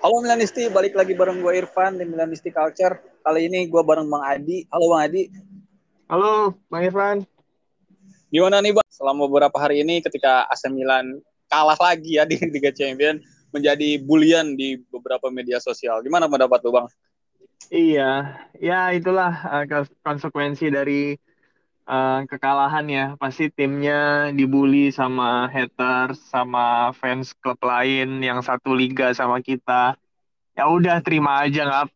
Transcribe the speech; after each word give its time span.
Halo 0.00 0.24
Milanisti, 0.24 0.64
balik 0.72 0.96
lagi 0.96 1.12
bareng 1.12 1.44
gue 1.44 1.60
Irfan 1.60 2.00
di 2.00 2.08
Milanisti 2.08 2.48
Culture. 2.48 3.20
Kali 3.20 3.52
ini 3.52 3.68
gue 3.68 3.82
bareng 3.84 4.08
Bang 4.08 4.24
Adi. 4.24 4.64
Halo 4.72 4.96
Bang 4.96 5.04
Adi. 5.04 5.28
Halo 6.08 6.56
Bang 6.72 6.88
Irfan. 6.88 7.18
Gimana 8.32 8.64
nih 8.64 8.80
Bang, 8.80 8.88
selama 8.88 9.28
beberapa 9.28 9.60
hari 9.60 9.84
ini 9.84 10.00
ketika 10.00 10.48
AC 10.48 10.72
Milan 10.72 11.20
kalah 11.52 11.76
lagi 11.76 12.16
ya 12.16 12.24
di 12.24 12.40
Liga 12.40 12.72
Champions, 12.72 13.20
menjadi 13.52 14.00
bulian 14.00 14.56
di 14.56 14.80
beberapa 14.88 15.28
media 15.28 15.60
sosial. 15.60 16.00
Gimana 16.00 16.32
pendapat 16.32 16.64
lu 16.64 16.72
Bang? 16.72 16.88
Iya, 17.68 18.40
ya 18.56 18.96
itulah 18.96 19.36
uh, 19.52 19.84
konsekuensi 20.00 20.72
dari 20.72 21.12
uh, 21.90 22.22
kekalahan 22.30 22.86
ya. 22.86 23.04
Pasti 23.18 23.50
timnya 23.50 24.30
dibully 24.30 24.94
sama 24.94 25.50
haters, 25.50 26.22
sama 26.30 26.94
fans 26.94 27.34
klub 27.34 27.58
lain 27.66 28.22
yang 28.22 28.38
satu 28.40 28.70
liga 28.70 29.10
sama 29.10 29.42
kita. 29.42 29.98
Ya 30.54 30.70
udah 30.70 31.02
terima 31.02 31.42
aja 31.42 31.66
nggak, 31.66 31.86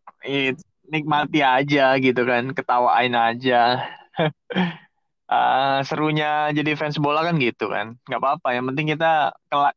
nikmati 0.91 1.41
aja 1.47 1.95
gitu 2.03 2.23
kan, 2.27 2.51
ketawain 2.51 3.15
aja. 3.15 3.87
uh, 5.31 5.79
serunya 5.89 6.51
jadi 6.51 6.75
fans 6.75 6.99
bola 6.99 7.23
kan 7.23 7.39
gitu 7.39 7.71
kan, 7.71 7.95
nggak 8.11 8.21
apa-apa. 8.21 8.49
Yang 8.59 8.65
penting 8.75 8.87
kita 8.99 9.13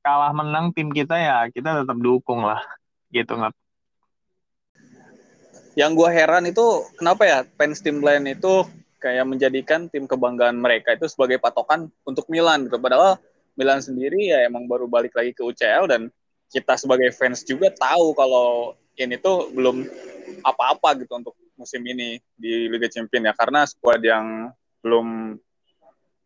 kalah 0.02 0.34
menang 0.34 0.74
tim 0.74 0.90
kita 0.90 1.16
ya 1.18 1.38
kita 1.54 1.86
tetap 1.86 1.98
dukung 2.02 2.42
lah, 2.42 2.62
gitu 3.14 3.38
nggak 3.38 3.54
yang 5.78 5.94
gue 5.94 6.10
heran 6.10 6.50
itu 6.50 6.90
kenapa 6.98 7.22
ya 7.30 7.40
fans 7.54 7.86
tim 7.86 8.02
lain 8.02 8.26
itu 8.26 8.66
kayak 8.98 9.26
menjadikan 9.26 9.90
tim 9.90 10.10
kebanggaan 10.10 10.58
mereka 10.58 10.94
itu 10.98 11.06
sebagai 11.10 11.38
patokan 11.38 11.90
untuk 12.04 12.26
Milan 12.30 12.66
gitu. 12.66 12.82
Padahal 12.82 13.22
Milan 13.58 13.82
sendiri 13.82 14.30
ya 14.30 14.46
emang 14.46 14.70
baru 14.70 14.86
balik 14.86 15.18
lagi 15.18 15.34
ke 15.34 15.42
UCL 15.42 15.90
dan 15.90 16.14
kita 16.48 16.78
sebagai 16.80 17.10
fans 17.12 17.44
juga 17.44 17.74
tahu 17.74 18.14
kalau 18.16 18.78
ini 18.98 19.18
tuh 19.20 19.50
belum 19.54 19.86
apa-apa 20.42 20.98
gitu 21.02 21.14
untuk 21.18 21.36
musim 21.58 21.82
ini 21.86 22.22
di 22.38 22.70
Liga 22.70 22.90
Champions 22.90 23.30
ya 23.30 23.34
karena 23.34 23.66
skuad 23.66 24.02
yang 24.02 24.54
belum 24.86 25.38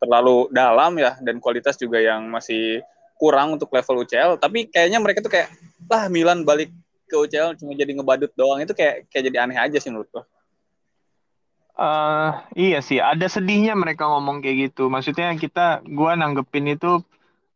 terlalu 0.01 0.49
dalam 0.51 0.97
ya 0.99 1.15
dan 1.23 1.39
kualitas 1.39 1.77
juga 1.79 2.01
yang 2.01 2.27
masih 2.27 2.83
kurang 3.15 3.55
untuk 3.55 3.69
level 3.69 4.01
UCL 4.03 4.41
tapi 4.41 4.67
kayaknya 4.67 4.97
mereka 4.97 5.21
tuh 5.21 5.31
kayak 5.31 5.53
lah 5.87 6.09
Milan 6.09 6.43
balik 6.43 6.73
ke 7.05 7.15
UCL 7.15 7.59
cuma 7.59 7.75
jadi 7.75 7.91
ngebadut 7.93 8.31
doang 8.33 8.63
itu 8.63 8.73
kayak 8.73 9.07
kayak 9.11 9.23
jadi 9.29 9.37
aneh 9.45 9.59
aja 9.59 9.77
sih 9.77 9.91
menurut 9.91 10.07
gua. 10.09 10.23
Uh, 11.81 12.37
iya 12.53 12.77
sih, 12.85 13.01
ada 13.01 13.25
sedihnya 13.25 13.73
mereka 13.73 14.05
ngomong 14.05 14.45
kayak 14.45 14.69
gitu. 14.69 14.93
Maksudnya 14.93 15.33
kita, 15.33 15.81
gua 15.89 16.13
nanggepin 16.13 16.77
itu 16.77 17.01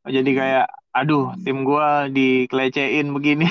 jadi 0.02 0.31
kayak, 0.34 0.66
aduh, 0.98 1.38
tim 1.45 1.62
gua 1.62 2.09
dikelecehin 2.09 3.14
begini. 3.14 3.46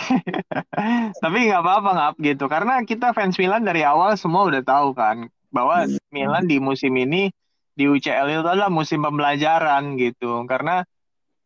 Tapi 1.23 1.39
nggak 1.47 1.63
apa-apa 1.63 1.91
ngap 1.95 2.15
gitu, 2.19 2.45
karena 2.51 2.83
kita 2.83 3.15
fans 3.15 3.39
Milan 3.39 3.63
dari 3.63 3.87
awal 3.87 4.19
semua 4.19 4.51
udah 4.51 4.67
tahu 4.67 4.99
kan 4.99 5.31
bahwa 5.55 5.87
Milan 6.11 6.51
di 6.51 6.59
musim 6.59 6.91
ini 6.99 7.31
di 7.79 7.87
UCL 7.87 8.27
itu 8.35 8.43
adalah 8.43 8.67
musim 8.67 8.99
pembelajaran 9.07 9.95
gitu. 9.95 10.43
Karena 10.51 10.83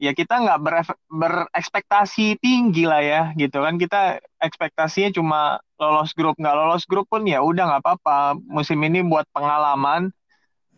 ya 0.00 0.16
kita 0.16 0.40
nggak 0.40 0.60
ber, 0.64 0.74
berekspektasi 1.12 2.40
tinggi 2.40 2.86
lah 2.88 3.02
ya 3.02 3.22
gitu 3.36 3.60
kan 3.60 3.76
kita 3.76 4.22
ekspektasinya 4.40 5.10
cuma 5.10 5.40
lolos 5.78 6.10
grup 6.12 6.34
nggak 6.36 6.56
lolos 6.58 6.84
grup 6.90 7.06
pun 7.06 7.22
ya 7.24 7.40
udah 7.40 7.64
nggak 7.70 7.82
apa-apa. 7.86 8.36
Musim 8.50 8.82
ini 8.82 9.00
buat 9.06 9.24
pengalaman 9.30 10.10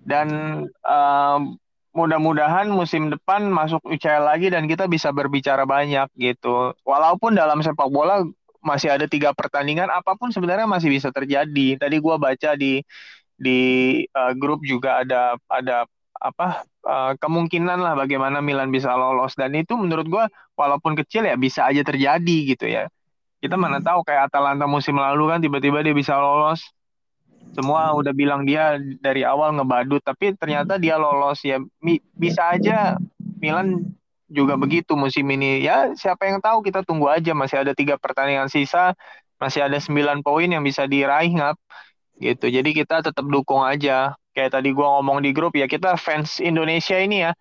dan 0.04 0.28
uh, 0.84 1.40
mudah-mudahan 1.96 2.70
musim 2.70 3.10
depan 3.10 3.50
masuk 3.50 3.82
UCL 3.82 4.22
lagi 4.22 4.46
dan 4.52 4.70
kita 4.70 4.86
bisa 4.86 5.10
berbicara 5.10 5.66
banyak 5.66 6.06
gitu. 6.14 6.76
Walaupun 6.86 7.34
dalam 7.34 7.64
sepak 7.64 7.88
bola 7.90 8.22
masih 8.60 8.92
ada 8.92 9.08
tiga 9.08 9.32
pertandingan 9.32 9.88
apa 9.88 10.14
pun 10.14 10.30
sebenarnya 10.30 10.68
masih 10.68 10.92
bisa 10.92 11.08
terjadi. 11.10 11.80
Tadi 11.80 11.96
gue 11.98 12.16
baca 12.20 12.50
di 12.54 12.84
di 13.40 13.60
uh, 14.12 14.32
grup 14.36 14.60
juga 14.62 15.00
ada 15.02 15.34
ada 15.48 15.88
apa 16.20 16.68
uh, 16.84 17.12
kemungkinan 17.16 17.80
lah 17.80 17.96
bagaimana 17.96 18.44
Milan 18.44 18.68
bisa 18.70 18.92
lolos. 18.94 19.34
Dan 19.34 19.56
itu 19.56 19.74
menurut 19.74 20.06
gue 20.06 20.24
walaupun 20.54 20.92
kecil 21.00 21.24
ya 21.26 21.34
bisa 21.40 21.64
aja 21.66 21.80
terjadi 21.80 22.36
gitu 22.54 22.68
ya 22.68 22.86
kita 23.40 23.56
mana 23.56 23.80
hmm. 23.80 23.86
tahu 23.88 24.00
kayak 24.04 24.28
Atalanta 24.28 24.68
musim 24.68 25.00
lalu 25.00 25.24
kan 25.32 25.40
tiba-tiba 25.40 25.80
dia 25.80 25.96
bisa 25.96 26.14
lolos. 26.20 26.60
Semua 27.56 27.90
udah 27.96 28.12
bilang 28.12 28.44
dia 28.44 28.78
dari 29.00 29.24
awal 29.24 29.56
ngebadut 29.56 30.04
tapi 30.04 30.36
ternyata 30.36 30.76
dia 30.76 31.00
lolos. 31.00 31.40
Ya 31.42 31.58
bisa 32.14 32.52
aja 32.52 33.00
Milan 33.40 33.96
juga 34.28 34.60
begitu 34.60 34.92
musim 34.94 35.24
ini. 35.32 35.64
Ya 35.64 35.90
siapa 35.96 36.28
yang 36.28 36.44
tahu 36.44 36.60
kita 36.60 36.84
tunggu 36.84 37.08
aja. 37.08 37.32
Masih 37.32 37.64
ada 37.64 37.72
tiga 37.72 37.96
pertandingan 37.96 38.52
sisa 38.52 38.92
masih 39.40 39.64
ada 39.64 39.80
sembilan 39.80 40.20
poin 40.20 40.52
yang 40.52 40.60
bisa 40.60 40.84
diraih 40.84 41.32
ngap. 41.32 41.56
Gitu. 42.20 42.52
Jadi 42.52 42.70
kita 42.76 43.00
tetap 43.00 43.24
dukung 43.24 43.64
aja. 43.64 44.12
Kayak 44.36 44.60
tadi 44.60 44.70
gua 44.70 45.00
ngomong 45.00 45.24
di 45.24 45.34
grup 45.34 45.56
ya 45.58 45.66
kita 45.66 45.98
fans 45.98 46.38
Indonesia 46.38 46.94
ini 47.00 47.24
ya 47.24 47.32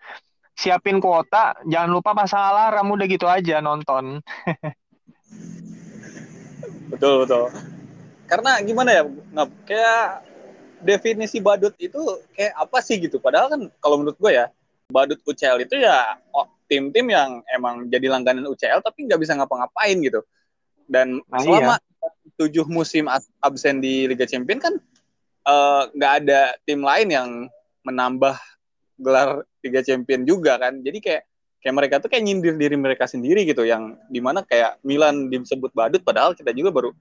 siapin 0.55 1.03
kuota. 1.03 1.59
Jangan 1.67 1.91
lupa 1.91 2.15
pasang 2.15 2.39
alarm 2.39 2.87
udah 2.95 3.05
gitu 3.05 3.27
aja 3.27 3.59
nonton 3.59 4.23
betul 6.89 7.25
betul 7.25 7.43
karena 8.29 8.51
gimana 8.61 8.89
ya 8.93 9.03
nggak 9.05 9.47
kayak 9.65 10.03
definisi 10.79 11.41
badut 11.41 11.73
itu 11.81 11.99
kayak 12.33 12.53
apa 12.55 12.77
sih 12.81 12.97
gitu 13.01 13.17
padahal 13.17 13.49
kan 13.49 13.61
kalau 13.81 14.01
menurut 14.01 14.17
gue 14.17 14.31
ya 14.33 14.45
badut 14.89 15.19
UCL 15.25 15.65
itu 15.65 15.81
ya 15.81 16.17
oh, 16.33 16.49
tim-tim 16.65 17.09
yang 17.09 17.41
emang 17.49 17.89
jadi 17.89 18.09
langganan 18.09 18.49
UCL 18.49 18.81
tapi 18.81 19.05
nggak 19.05 19.19
bisa 19.21 19.37
ngapa-ngapain 19.37 19.97
gitu 20.01 20.21
dan 20.89 21.21
nah, 21.29 21.41
selama 21.41 21.75
iya. 21.77 22.09
tujuh 22.41 22.65
musim 22.65 23.05
absen 23.41 23.77
di 23.83 24.09
Liga 24.09 24.25
Champions 24.25 24.63
kan 24.65 24.73
Eh, 25.49 25.83
nggak 25.95 26.13
uh, 26.13 26.17
ada 26.21 26.41
tim 26.67 26.83
lain 26.83 27.07
yang 27.09 27.29
menambah 27.81 28.35
gelar 29.01 29.47
Liga 29.65 29.81
Champion 29.81 30.27
juga 30.27 30.59
kan. 30.61 30.83
Jadi 30.83 30.99
kayak 31.01 31.23
kayak 31.59 31.75
mereka 31.75 31.95
tuh 31.99 32.07
kayak 32.07 32.23
nyindir 32.23 32.55
diri 32.55 32.75
mereka 32.79 33.05
sendiri 33.05 33.43
gitu 33.43 33.67
yang 33.67 33.99
di 34.07 34.23
mana 34.23 34.43
kayak 34.43 34.79
Milan 34.83 35.27
disebut 35.27 35.75
badut 35.75 36.01
padahal 36.03 36.31
kita 36.33 36.55
juga 36.55 36.71
baru 36.71 36.91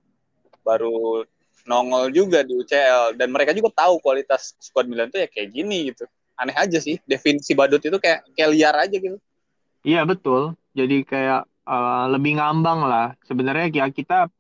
baru 0.66 1.24
nongol 1.68 2.10
juga 2.10 2.42
di 2.42 2.56
UCL 2.58 3.14
dan 3.14 3.28
mereka 3.30 3.54
juga 3.54 3.70
tahu 3.86 4.02
kualitas 4.02 4.58
squad 4.58 4.90
Milan 4.90 5.12
tuh 5.12 5.22
ya 5.22 5.28
kayak 5.30 5.54
gini 5.54 5.94
gitu. 5.94 6.08
Aneh 6.38 6.54
aja 6.54 6.78
sih 6.78 6.98
definisi 7.06 7.54
badut 7.54 7.82
itu 7.82 7.98
kayak 7.98 8.26
kayak 8.34 8.50
liar 8.54 8.74
aja 8.78 8.96
gitu. 8.96 9.18
Iya 9.82 10.06
betul. 10.06 10.54
Jadi 10.74 11.02
kayak 11.02 11.46
uh, 11.66 12.06
lebih 12.10 12.38
ngambang 12.38 12.86
lah. 12.86 13.14
Sebenarnya 13.26 13.70
ya 13.70 13.86
kita 13.90 14.30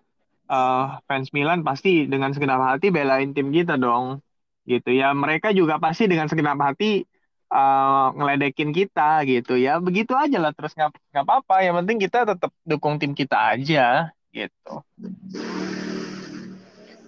uh, 0.48 0.98
fans 1.04 1.30
Milan 1.30 1.62
pasti 1.62 2.08
dengan 2.08 2.32
segenap 2.32 2.58
hati 2.64 2.90
belain 2.90 3.36
tim 3.36 3.52
kita 3.52 3.76
dong 3.76 4.24
gitu 4.68 4.92
ya 4.92 5.16
mereka 5.16 5.48
juga 5.56 5.80
pasti 5.80 6.04
dengan 6.04 6.28
segenap 6.28 6.60
hati 6.60 7.08
uh, 7.52 8.14
ngeledekin 8.16 8.70
kita 8.72 9.24
gitu 9.28 9.58
ya. 9.58 9.80
Begitu 9.82 10.16
aja 10.16 10.38
lah 10.40 10.52
terus 10.52 10.72
nggak 10.72 10.92
nggak 11.12 11.24
apa-apa. 11.24 11.56
Yang 11.64 11.74
penting 11.84 11.98
kita 12.00 12.18
tetap 12.24 12.50
dukung 12.64 12.96
tim 12.96 13.12
kita 13.12 13.36
aja 13.56 14.12
gitu. 14.32 14.74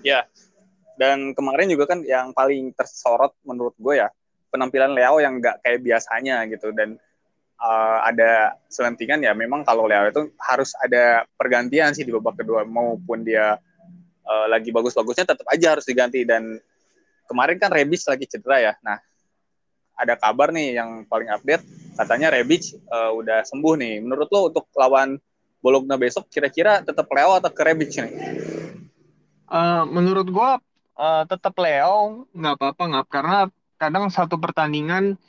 Ya 0.00 0.24
dan 1.00 1.32
kemarin 1.32 1.72
juga 1.72 1.88
kan 1.88 2.04
yang 2.04 2.36
paling 2.36 2.76
tersorot 2.76 3.32
menurut 3.48 3.72
gue 3.80 4.04
ya 4.04 4.12
penampilan 4.52 4.92
Leo 4.92 5.16
yang 5.16 5.40
nggak 5.40 5.64
kayak 5.64 5.80
biasanya 5.80 6.44
gitu. 6.52 6.76
Dan 6.76 7.00
uh, 7.56 7.98
ada 8.04 8.60
selentingan 8.68 9.24
ya 9.24 9.32
memang 9.32 9.64
kalau 9.64 9.88
Leo 9.88 10.12
itu 10.12 10.28
harus 10.36 10.76
ada 10.76 11.24
pergantian 11.40 11.96
sih 11.96 12.04
di 12.04 12.12
babak 12.12 12.44
kedua 12.44 12.68
maupun 12.68 13.24
dia 13.24 13.56
uh, 14.28 14.46
lagi 14.52 14.68
bagus-bagusnya 14.68 15.24
tetap 15.24 15.48
aja 15.48 15.80
harus 15.80 15.88
diganti. 15.88 16.28
Dan 16.28 16.60
kemarin 17.24 17.56
kan 17.56 17.72
Rebic 17.72 18.04
lagi 18.04 18.28
cedera 18.28 18.60
ya. 18.60 18.72
Nah, 18.84 19.00
ada 20.00 20.16
kabar 20.16 20.48
nih 20.48 20.80
yang 20.80 21.04
paling 21.04 21.28
update 21.28 21.60
katanya 22.00 22.32
Rebic 22.32 22.72
uh, 22.88 23.12
udah 23.12 23.44
sembuh 23.44 23.74
nih. 23.76 23.94
Menurut 24.00 24.28
lo 24.32 24.40
untuk 24.48 24.72
lawan 24.72 25.20
Bologna 25.60 26.00
besok 26.00 26.32
kira-kira 26.32 26.80
tetap 26.80 27.04
Leo 27.12 27.36
atau 27.36 27.52
ke 27.52 27.62
Rebic 27.62 27.92
nih? 28.00 28.14
Uh, 29.50 29.84
menurut 29.84 30.24
gua 30.32 30.56
uh, 30.96 31.24
tetap 31.28 31.52
Leo 31.60 32.24
nggak 32.32 32.54
apa-apa 32.56 32.82
nggak 32.88 33.06
karena 33.12 33.38
kadang 33.76 34.08
satu 34.08 34.40
pertandingan 34.40 35.20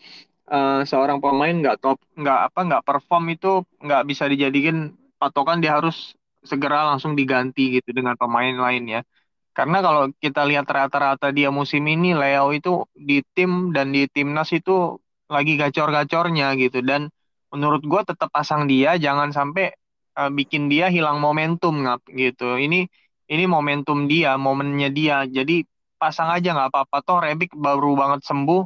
uh, 0.48 0.84
seorang 0.88 1.20
pemain 1.20 1.52
nggak 1.52 1.80
top 1.84 2.00
nggak 2.16 2.40
apa 2.52 2.60
nggak 2.68 2.84
perform 2.88 3.32
itu 3.32 3.64
nggak 3.84 4.04
bisa 4.08 4.28
dijadikan 4.32 4.96
patokan 5.20 5.60
dia 5.60 5.76
harus 5.80 6.16
segera 6.42 6.90
langsung 6.90 7.14
diganti 7.14 7.80
gitu 7.80 7.94
dengan 7.94 8.18
pemain 8.18 8.56
lain 8.56 9.00
ya 9.00 9.02
karena 9.52 9.84
kalau 9.84 10.04
kita 10.24 10.48
lihat 10.48 10.64
rata-rata 10.68 11.28
dia 11.36 11.52
musim 11.52 11.84
ini 11.84 12.16
Leo 12.16 12.56
itu 12.56 12.88
di 12.96 13.20
tim 13.36 13.76
dan 13.76 13.92
di 13.92 14.08
timnas 14.08 14.48
itu 14.56 14.96
lagi 15.28 15.60
gacor-gacornya 15.60 16.56
gitu. 16.56 16.80
Dan 16.80 17.12
menurut 17.52 17.84
gue 17.84 18.02
tetap 18.08 18.32
pasang 18.32 18.64
dia 18.72 18.96
jangan 18.96 19.36
sampai 19.36 19.76
uh, 20.16 20.32
bikin 20.32 20.72
dia 20.72 20.88
hilang 20.88 21.20
momentum 21.20 21.84
ngap 21.84 22.00
gitu. 22.16 22.56
Ini 22.56 22.88
ini 23.32 23.44
momentum 23.48 24.08
dia 24.08 24.40
momennya 24.40 24.88
dia. 24.88 25.28
Jadi 25.28 25.68
pasang 26.00 26.32
aja 26.32 26.56
nggak 26.56 26.70
apa-apa. 26.72 26.98
Toh 27.04 27.20
Rebic 27.20 27.52
baru 27.52 27.96
banget 28.00 28.24
sembuh. 28.24 28.64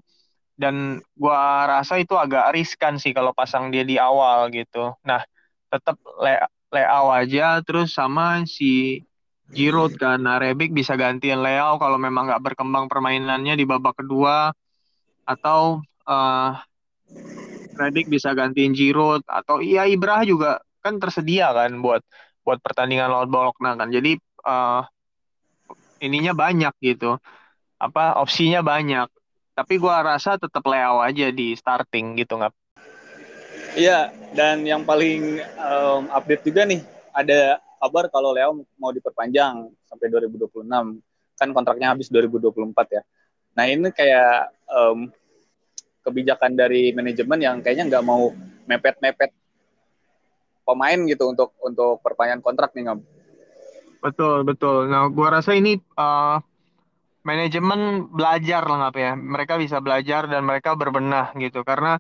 Dan 0.56 1.04
gua 1.20 1.68
rasa 1.68 2.00
itu 2.00 2.16
agak 2.16 2.56
riskan 2.56 2.96
sih 2.96 3.12
kalau 3.12 3.36
pasang 3.36 3.74
dia 3.74 3.84
di 3.84 4.00
awal 4.00 4.48
gitu. 4.56 4.96
Nah, 5.04 5.20
tetap 5.68 6.00
Le 6.22 6.46
Leao 6.72 7.12
aja 7.12 7.60
terus 7.66 7.92
sama 7.92 8.44
si 8.48 9.04
Giroud 9.52 9.98
kan. 10.00 10.22
Nah 10.22 10.42
bisa 10.56 10.98
gantiin 10.98 11.42
Leao 11.42 11.78
kalau 11.78 12.00
memang 12.02 12.30
nggak 12.30 12.42
berkembang 12.42 12.90
permainannya 12.90 13.54
di 13.54 13.66
babak 13.66 14.02
kedua. 14.02 14.50
Atau 15.26 15.82
uh, 16.06 16.52
Rebic 17.76 18.10
bisa 18.10 18.34
gantiin 18.34 18.74
Giroud. 18.74 19.26
Atau 19.30 19.62
iya 19.62 19.86
Ibrah 19.86 20.26
juga 20.26 20.62
kan 20.82 20.98
tersedia 21.02 21.50
kan 21.54 21.78
buat 21.82 22.02
buat 22.46 22.62
pertandingan 22.62 23.10
lawan 23.10 23.30
Bologna 23.30 23.78
kan. 23.78 23.90
Jadi 23.90 24.18
uh, 24.46 24.82
ininya 26.02 26.34
banyak 26.34 26.74
gitu. 26.82 27.18
Apa 27.78 28.18
opsinya 28.22 28.66
banyak. 28.66 29.10
Tapi 29.56 29.74
gua 29.80 30.04
rasa 30.04 30.36
tetap 30.36 30.66
Leo 30.68 31.00
aja 31.00 31.32
di 31.32 31.56
starting 31.56 32.20
gitu 32.20 32.36
nggak 32.36 32.52
iya 33.76 34.10
dan 34.32 34.64
yang 34.64 34.88
paling 34.88 35.44
um, 35.60 36.08
update 36.10 36.48
juga 36.48 36.64
nih 36.66 36.82
ada 37.12 37.60
kabar 37.80 38.10
kalau 38.10 38.32
Leo 38.36 38.66
mau 38.80 38.92
diperpanjang 38.92 39.70
sampai 39.88 40.08
2026 40.12 40.66
kan 41.36 41.50
kontraknya 41.52 41.92
habis 41.96 42.08
2024 42.12 42.96
ya 42.96 43.02
nah 43.56 43.64
ini 43.68 43.90
kayak 43.92 44.52
um, 44.68 45.08
kebijakan 46.04 46.54
dari 46.54 46.92
manajemen 46.92 47.40
yang 47.40 47.56
kayaknya 47.64 47.88
nggak 47.90 48.06
mau 48.06 48.30
mepet-mepet 48.68 49.32
pemain 50.66 51.00
gitu 51.08 51.30
untuk 51.30 51.54
untuk 51.62 52.02
perpanjangan 52.02 52.42
kontrak 52.42 52.74
nih 52.74 52.90
nggak 52.90 53.00
Betul, 54.06 54.46
betul. 54.46 54.86
Nah, 54.86 55.10
gua 55.10 55.42
rasa 55.42 55.58
ini 55.58 55.82
uh, 55.98 56.38
manajemen 57.26 58.06
belajar 58.14 58.62
lah 58.62 58.94
ya. 58.94 59.18
Mereka 59.18 59.58
bisa 59.58 59.82
belajar 59.82 60.30
dan 60.30 60.46
mereka 60.46 60.78
berbenah 60.78 61.34
gitu 61.42 61.66
karena 61.66 61.98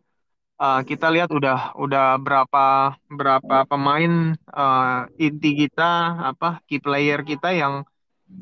uh, 0.60 0.82
kita 0.84 1.12
lihat 1.12 1.30
udah 1.32 1.76
udah 1.76 2.20
berapa 2.20 2.96
berapa 3.12 3.58
pemain 3.68 4.36
uh, 4.52 5.08
inti 5.20 5.66
kita 5.66 6.20
apa 6.36 6.64
key 6.68 6.80
player 6.80 7.22
kita 7.24 7.52
yang 7.52 7.84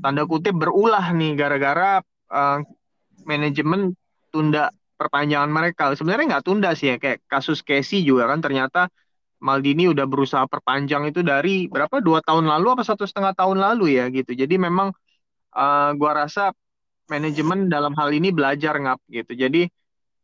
tanda 0.01 0.23
kutip 0.23 0.55
berulah 0.55 1.03
nih 1.13 1.35
gara-gara 1.35 1.99
uh, 2.31 2.57
manajemen 3.25 3.93
tunda 4.33 4.71
perpanjangan 4.97 5.51
mereka. 5.51 5.93
Sebenarnya 5.97 6.37
nggak 6.37 6.45
tunda 6.45 6.71
sih 6.77 6.93
ya 6.93 6.97
kayak 7.01 7.25
kasus 7.27 7.59
Casey 7.65 8.05
juga 8.05 8.29
kan 8.29 8.39
ternyata 8.39 8.89
Maldini 9.43 9.91
udah 9.91 10.07
berusaha 10.07 10.47
perpanjang 10.47 11.11
itu 11.11 11.19
dari 11.19 11.67
berapa 11.67 11.99
dua 11.99 12.23
tahun 12.23 12.47
lalu 12.47 12.79
apa 12.79 12.83
satu 12.87 13.03
setengah 13.03 13.35
tahun 13.35 13.59
lalu 13.59 13.99
ya 13.99 14.07
gitu. 14.07 14.31
Jadi 14.31 14.55
memang 14.55 14.95
uh, 15.51 15.91
gua 15.99 16.23
rasa 16.23 16.55
manajemen 17.11 17.67
dalam 17.67 17.91
hal 17.99 18.15
ini 18.15 18.31
belajar 18.31 18.79
ngap 18.79 19.03
gitu. 19.11 19.35
Jadi 19.35 19.67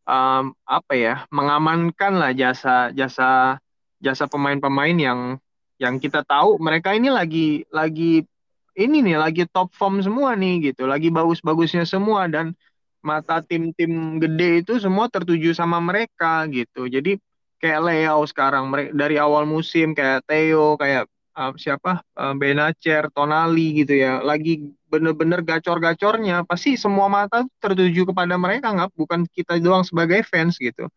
um, 0.10 0.58
apa 0.66 0.94
ya 0.98 1.16
mengamankan 1.30 2.18
lah 2.18 2.34
jasa 2.34 2.90
jasa 2.98 3.62
jasa 4.02 4.26
pemain-pemain 4.26 4.98
yang 4.98 5.20
yang 5.78 6.02
kita 6.02 6.26
tahu 6.26 6.58
mereka 6.58 6.98
ini 6.98 7.14
lagi 7.14 7.64
lagi 7.70 8.26
ini 8.80 9.04
nih 9.04 9.20
lagi 9.20 9.44
top 9.52 9.76
form 9.76 10.00
semua 10.00 10.34
nih 10.40 10.72
gitu, 10.72 10.88
lagi 10.88 11.12
bagus-bagusnya 11.12 11.84
semua 11.84 12.32
dan 12.32 12.56
mata 13.04 13.44
tim-tim 13.44 14.20
gede 14.20 14.64
itu 14.64 14.80
semua 14.80 15.12
tertuju 15.12 15.52
sama 15.52 15.84
mereka 15.84 16.48
gitu. 16.48 16.88
Jadi 16.88 17.20
kayak 17.60 17.84
Leo 17.84 18.24
sekarang 18.24 18.72
dari 18.96 19.20
awal 19.20 19.44
musim 19.44 19.92
kayak 19.92 20.24
Theo 20.28 20.80
kayak 20.80 21.12
uh, 21.36 21.52
siapa? 21.58 22.02
Uh, 22.16 22.34
Benacer 22.38 23.10
Tonali 23.14 23.84
gitu 23.84 23.94
ya. 23.98 24.24
Lagi 24.24 24.72
bener-bener 24.90 25.46
gacor-gacornya 25.46 26.48
pasti 26.50 26.74
semua 26.74 27.06
mata 27.06 27.46
tertuju 27.62 28.10
kepada 28.10 28.34
mereka 28.42 28.74
nggak 28.74 28.92
bukan 28.98 29.30
kita 29.30 29.62
doang 29.62 29.86
sebagai 29.86 30.26
fans 30.26 30.58
gitu. 30.58 30.90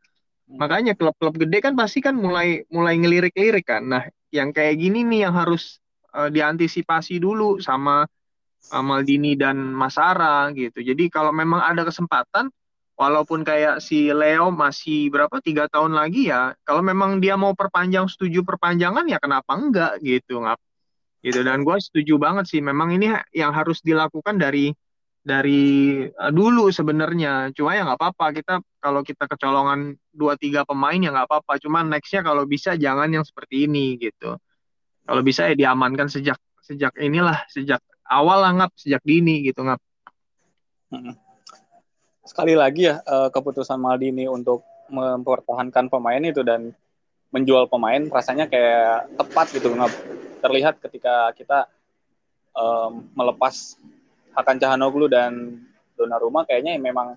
Hmm. 0.52 0.58
makanya 0.58 0.92
klub-klub 0.98 1.38
gede 1.38 1.62
kan 1.62 1.72
pasti 1.78 2.02
kan 2.02 2.18
mulai 2.18 2.66
mulai 2.72 2.98
ngelirik-lirik 2.98 3.64
kan. 3.68 3.84
Nah 3.86 4.02
yang 4.32 4.50
kayak 4.50 4.80
gini 4.80 5.04
nih 5.06 5.28
yang 5.28 5.34
harus 5.36 5.78
uh, 6.16 6.28
diantisipasi 6.32 7.20
dulu 7.20 7.60
sama 7.60 8.04
uh, 8.72 8.84
Maldini 8.84 9.38
dan 9.38 9.56
Masara 9.60 10.50
gitu. 10.56 10.82
Jadi 10.82 11.08
kalau 11.12 11.30
memang 11.30 11.62
ada 11.62 11.84
kesempatan 11.86 12.52
walaupun 12.96 13.42
kayak 13.42 13.80
si 13.80 14.12
Leo 14.12 14.52
masih 14.52 15.08
berapa 15.08 15.40
tiga 15.40 15.66
tahun 15.66 15.96
lagi 15.96 16.28
ya 16.28 16.52
kalau 16.62 16.84
memang 16.84 17.18
dia 17.18 17.34
mau 17.40 17.56
perpanjang 17.56 18.06
setuju 18.06 18.44
perpanjangan 18.44 19.08
ya 19.08 19.18
kenapa 19.18 19.52
enggak 19.56 19.92
gitu 20.04 20.44
ngap 20.44 20.60
gitu. 21.22 21.40
Dan 21.46 21.62
gue 21.62 21.76
setuju 21.78 22.18
banget 22.18 22.50
sih 22.50 22.60
memang 22.60 22.92
ini 22.98 23.14
yang 23.32 23.54
harus 23.54 23.80
dilakukan 23.80 24.36
dari 24.36 24.74
dari 25.22 26.02
uh, 26.10 26.32
dulu 26.34 26.68
sebenarnya. 26.68 27.54
Cuma 27.54 27.78
ya 27.78 27.86
nggak 27.86 27.98
apa-apa 27.98 28.26
kita 28.34 28.54
kalau 28.82 29.06
kita 29.06 29.30
kecolongan 29.30 29.94
dua 30.10 30.34
tiga 30.34 30.66
pemain 30.66 30.98
ya 30.98 31.14
nggak 31.14 31.30
apa-apa. 31.30 31.62
Cuma 31.62 31.86
nextnya 31.86 32.26
kalau 32.26 32.44
bisa 32.44 32.74
jangan 32.74 33.08
yang 33.08 33.24
seperti 33.24 33.70
ini 33.70 33.96
gitu. 34.02 34.36
Kalau 35.06 35.22
bisa 35.22 35.46
ya 35.50 35.54
diamankan 35.54 36.10
sejak 36.10 36.38
sejak 36.62 36.94
inilah 36.98 37.42
sejak 37.50 37.82
awal 38.06 38.42
lah 38.42 38.52
ngap 38.54 38.70
sejak 38.74 39.02
dini 39.06 39.46
gitu 39.46 39.62
ngap. 39.62 39.80
Hmm 40.92 41.31
sekali 42.22 42.54
lagi 42.54 42.86
ya 42.86 43.02
uh, 43.02 43.28
keputusan 43.28 43.78
Maldini 43.78 44.30
untuk 44.30 44.62
mempertahankan 44.90 45.90
pemain 45.90 46.22
itu 46.22 46.46
dan 46.46 46.70
menjual 47.32 47.66
pemain 47.66 48.02
rasanya 48.12 48.46
kayak 48.46 49.08
tepat 49.16 49.46
gitu 49.56 49.72
nggak 49.72 49.92
terlihat 50.44 50.78
ketika 50.78 51.32
kita 51.32 51.58
um, 52.52 53.08
melepas 53.16 53.80
Hakan 54.32 54.60
Cahanoglu 54.60 55.08
dan 55.08 55.60
Donnarumma 55.96 56.44
kayaknya 56.44 56.76
memang 56.76 57.16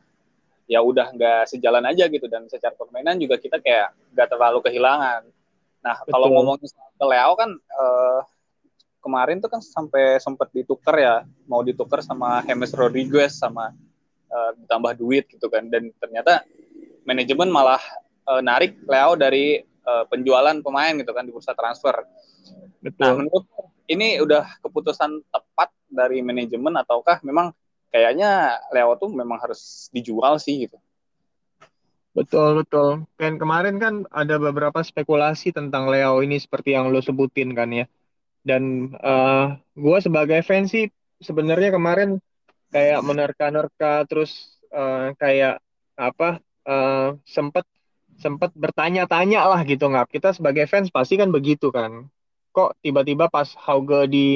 ya 0.66 0.82
udah 0.82 1.14
nggak 1.14 1.52
sejalan 1.52 1.86
aja 1.86 2.10
gitu 2.10 2.26
dan 2.26 2.50
secara 2.50 2.74
permainan 2.74 3.22
juga 3.22 3.38
kita 3.38 3.62
kayak 3.62 3.94
nggak 4.18 4.28
terlalu 4.34 4.60
kehilangan. 4.66 5.22
Nah 5.86 5.96
Betul. 6.02 6.12
kalau 6.12 6.28
ngomongin 6.34 6.70
ke 6.72 7.06
Leo 7.06 7.32
kan 7.38 7.50
uh, 7.54 8.22
kemarin 9.06 9.38
tuh 9.38 9.52
kan 9.54 9.62
sampai 9.62 10.18
sempat 10.18 10.50
ditukar 10.50 10.98
ya 10.98 11.16
mau 11.46 11.62
ditukar 11.62 12.02
sama 12.02 12.42
James 12.42 12.74
Rodriguez 12.74 13.38
sama 13.38 13.70
uh, 14.30 14.52
ditambah 14.60 14.94
duit 14.98 15.26
gitu 15.30 15.48
kan 15.50 15.68
dan 15.70 15.90
ternyata 15.98 16.46
manajemen 17.06 17.50
malah 17.50 17.82
uh, 18.26 18.42
narik 18.42 18.82
Leo 18.86 19.14
dari 19.16 19.62
uh, 19.86 20.04
penjualan 20.10 20.58
pemain 20.60 20.94
gitu 20.98 21.12
kan 21.14 21.24
di 21.24 21.32
bursa 21.32 21.54
transfer. 21.54 22.06
Betul. 22.82 23.02
Nah, 23.02 23.14
menurut 23.22 23.46
ini 23.86 24.18
udah 24.22 24.62
keputusan 24.62 25.22
tepat 25.30 25.70
dari 25.90 26.22
manajemen 26.26 26.74
ataukah 26.82 27.22
memang 27.22 27.54
kayaknya 27.94 28.60
Leo 28.74 28.98
tuh 28.98 29.14
memang 29.14 29.38
harus 29.40 29.88
dijual 29.94 30.42
sih 30.42 30.68
gitu. 30.68 30.78
Betul 32.16 32.64
betul. 32.64 33.04
Dan 33.20 33.36
kemarin 33.36 33.76
kan 33.78 33.94
ada 34.08 34.40
beberapa 34.40 34.80
spekulasi 34.80 35.52
tentang 35.52 35.92
Leo 35.92 36.24
ini 36.24 36.40
seperti 36.40 36.74
yang 36.74 36.90
lo 36.90 37.04
sebutin 37.04 37.52
kan 37.52 37.70
ya. 37.76 37.86
Dan 38.46 38.94
uh, 39.02 39.58
gue 39.76 39.98
sebagai 40.00 40.40
fans 40.46 40.72
sih 40.72 40.88
sebenarnya 41.20 41.76
kemarin 41.76 42.22
kayak 42.76 43.00
menerka-nerka 43.08 44.04
terus 44.04 44.60
uh, 44.76 45.16
kayak 45.16 45.64
apa 45.96 46.44
uh, 46.68 47.16
sempet 47.24 47.64
sempet 48.20 48.52
bertanya-tanya 48.52 49.48
lah 49.48 49.64
gitu 49.64 49.88
nggak 49.88 50.12
kita 50.12 50.36
sebagai 50.36 50.68
fans 50.68 50.92
pasti 50.92 51.16
kan 51.16 51.32
begitu 51.32 51.72
kan. 51.72 52.12
Kok 52.52 52.84
tiba-tiba 52.84 53.32
pas 53.32 53.48
Hauge 53.64 54.12
di 54.12 54.28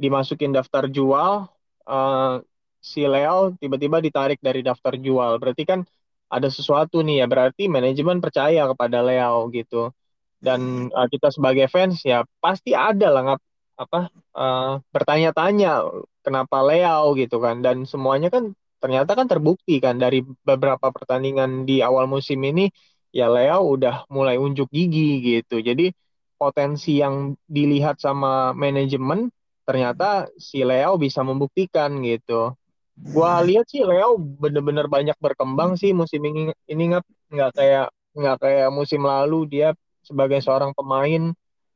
dimasukin 0.00 0.56
daftar 0.56 0.88
jual 0.88 1.44
uh, 1.84 2.34
si 2.80 3.04
Leo 3.04 3.52
tiba-tiba 3.60 4.00
ditarik 4.00 4.40
dari 4.40 4.64
daftar 4.64 4.96
jual. 4.96 5.36
Berarti 5.36 5.64
kan 5.68 5.84
ada 6.32 6.48
sesuatu 6.48 7.04
nih 7.04 7.24
ya. 7.24 7.26
Berarti 7.28 7.68
manajemen 7.68 8.24
percaya 8.24 8.64
kepada 8.68 9.04
Leo 9.04 9.48
gitu. 9.52 9.92
Dan 10.40 10.88
uh, 10.92 11.08
kita 11.08 11.32
sebagai 11.32 11.68
fans 11.68 12.00
ya 12.04 12.24
pasti 12.40 12.72
ada 12.76 13.08
lah 13.12 13.20
nggak 13.28 13.40
apa 13.74 14.00
uh, 14.36 14.72
bertanya-tanya 14.92 15.84
kenapa 16.26 16.56
Leo 16.68 17.14
gitu 17.20 17.36
kan. 17.44 17.56
Dan 17.64 17.76
semuanya 17.92 18.28
kan 18.34 18.52
ternyata 18.82 19.12
kan 19.18 19.26
terbukti 19.30 19.80
kan 19.84 19.96
dari 20.02 20.20
beberapa 20.48 20.86
pertandingan 20.96 21.64
di 21.68 21.80
awal 21.80 22.04
musim 22.10 22.40
ini 22.44 22.68
ya 23.14 23.30
Leo 23.30 23.58
udah 23.74 23.94
mulai 24.10 24.36
unjuk 24.40 24.68
gigi 24.72 25.20
gitu. 25.22 25.60
Jadi 25.60 25.92
potensi 26.40 26.98
yang 27.02 27.36
dilihat 27.46 27.96
sama 28.02 28.52
manajemen 28.56 29.30
ternyata 29.64 30.28
si 30.36 30.60
Leo 30.66 30.98
bisa 31.00 31.20
membuktikan 31.24 31.90
gitu. 32.04 32.52
Gua 32.94 33.40
lihat 33.42 33.66
sih 33.70 33.82
Leo 33.82 34.18
bener-bener 34.18 34.86
banyak 34.90 35.16
berkembang 35.18 35.76
sih 35.80 35.90
musim 35.96 36.20
ini 36.28 36.52
ini 36.70 36.82
nggak 36.94 37.04
nggak 37.32 37.50
kayak 37.58 37.86
nggak 38.14 38.36
kayak 38.42 38.68
musim 38.70 39.02
lalu 39.02 39.38
dia 39.50 39.68
sebagai 40.04 40.38
seorang 40.44 40.72
pemain 40.76 41.32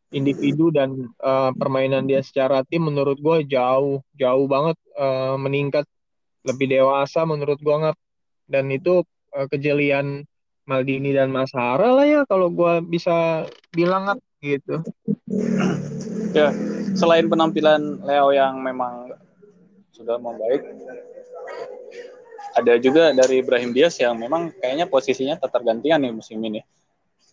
individu 0.08 0.72
dan 0.72 1.12
uh, 1.20 1.52
permainan 1.52 2.08
dia 2.08 2.24
secara 2.24 2.64
tim 2.64 2.88
menurut 2.88 3.20
gue 3.20 3.44
jauh 3.44 4.00
jauh 4.16 4.46
banget 4.48 4.76
uh, 4.96 5.36
meningkat. 5.36 5.84
Lebih 6.46 6.70
dewasa 6.70 7.28
menurut 7.28 7.60
gue 7.60 7.76
nggak 7.76 7.98
dan 8.48 8.72
itu 8.72 9.04
uh, 9.36 9.46
kejelian 9.52 10.24
Maldini 10.68 11.16
dan 11.16 11.32
Mas 11.32 11.52
Hara 11.52 11.92
lah 11.96 12.06
ya 12.08 12.20
kalau 12.28 12.48
gue 12.52 12.84
bisa 12.88 13.48
bilang 13.72 14.08
nggak 14.08 14.20
gitu. 14.44 14.80
Ya 16.32 16.52
selain 16.96 17.28
penampilan 17.28 18.00
Leo 18.04 18.32
yang 18.32 18.60
memang 18.60 19.12
sudah 19.92 20.16
membaik 20.16 20.62
ada 22.54 22.74
juga 22.80 23.12
dari 23.12 23.42
Ibrahim 23.42 23.70
Diaz 23.74 23.98
yang 24.00 24.16
memang 24.18 24.54
kayaknya 24.56 24.86
posisinya 24.88 25.36
tergantian 25.42 26.02
nih 26.02 26.14
musim 26.14 26.38
ini 26.42 26.62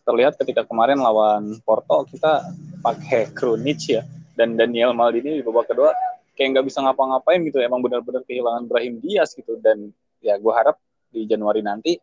terlihat 0.06 0.38
ketika 0.38 0.64
kemarin 0.64 1.02
lawan 1.02 1.58
Porto 1.66 2.06
kita 2.06 2.46
pakai 2.86 3.34
Krunic 3.34 3.82
ya 3.90 4.06
dan 4.38 4.54
Daniel 4.54 4.94
Maldini 4.94 5.42
di 5.42 5.44
babak 5.44 5.74
kedua 5.74 5.92
kayak 6.38 6.56
nggak 6.56 6.66
bisa 6.70 6.86
ngapa-ngapain 6.86 7.42
gitu 7.44 7.58
emang 7.60 7.82
benar-benar 7.82 8.22
kehilangan 8.24 8.70
Brahim 8.70 9.02
Diaz 9.02 9.34
gitu 9.34 9.58
dan 9.60 9.90
ya 10.22 10.38
gue 10.38 10.54
harap 10.54 10.78
di 11.10 11.26
Januari 11.26 11.66
nanti 11.66 11.98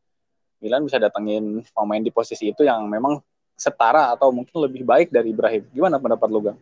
Milan 0.62 0.86
bisa 0.86 1.02
datengin 1.02 1.66
pemain 1.74 1.98
di 1.98 2.14
posisi 2.14 2.54
itu 2.54 2.62
yang 2.62 2.86
memang 2.86 3.18
setara 3.58 4.14
atau 4.14 4.30
mungkin 4.30 4.54
lebih 4.62 4.86
baik 4.86 5.10
dari 5.10 5.34
Ibrahim. 5.34 5.66
Gimana 5.74 5.98
pendapat 5.98 6.28
lu, 6.30 6.40
Gang? 6.42 6.58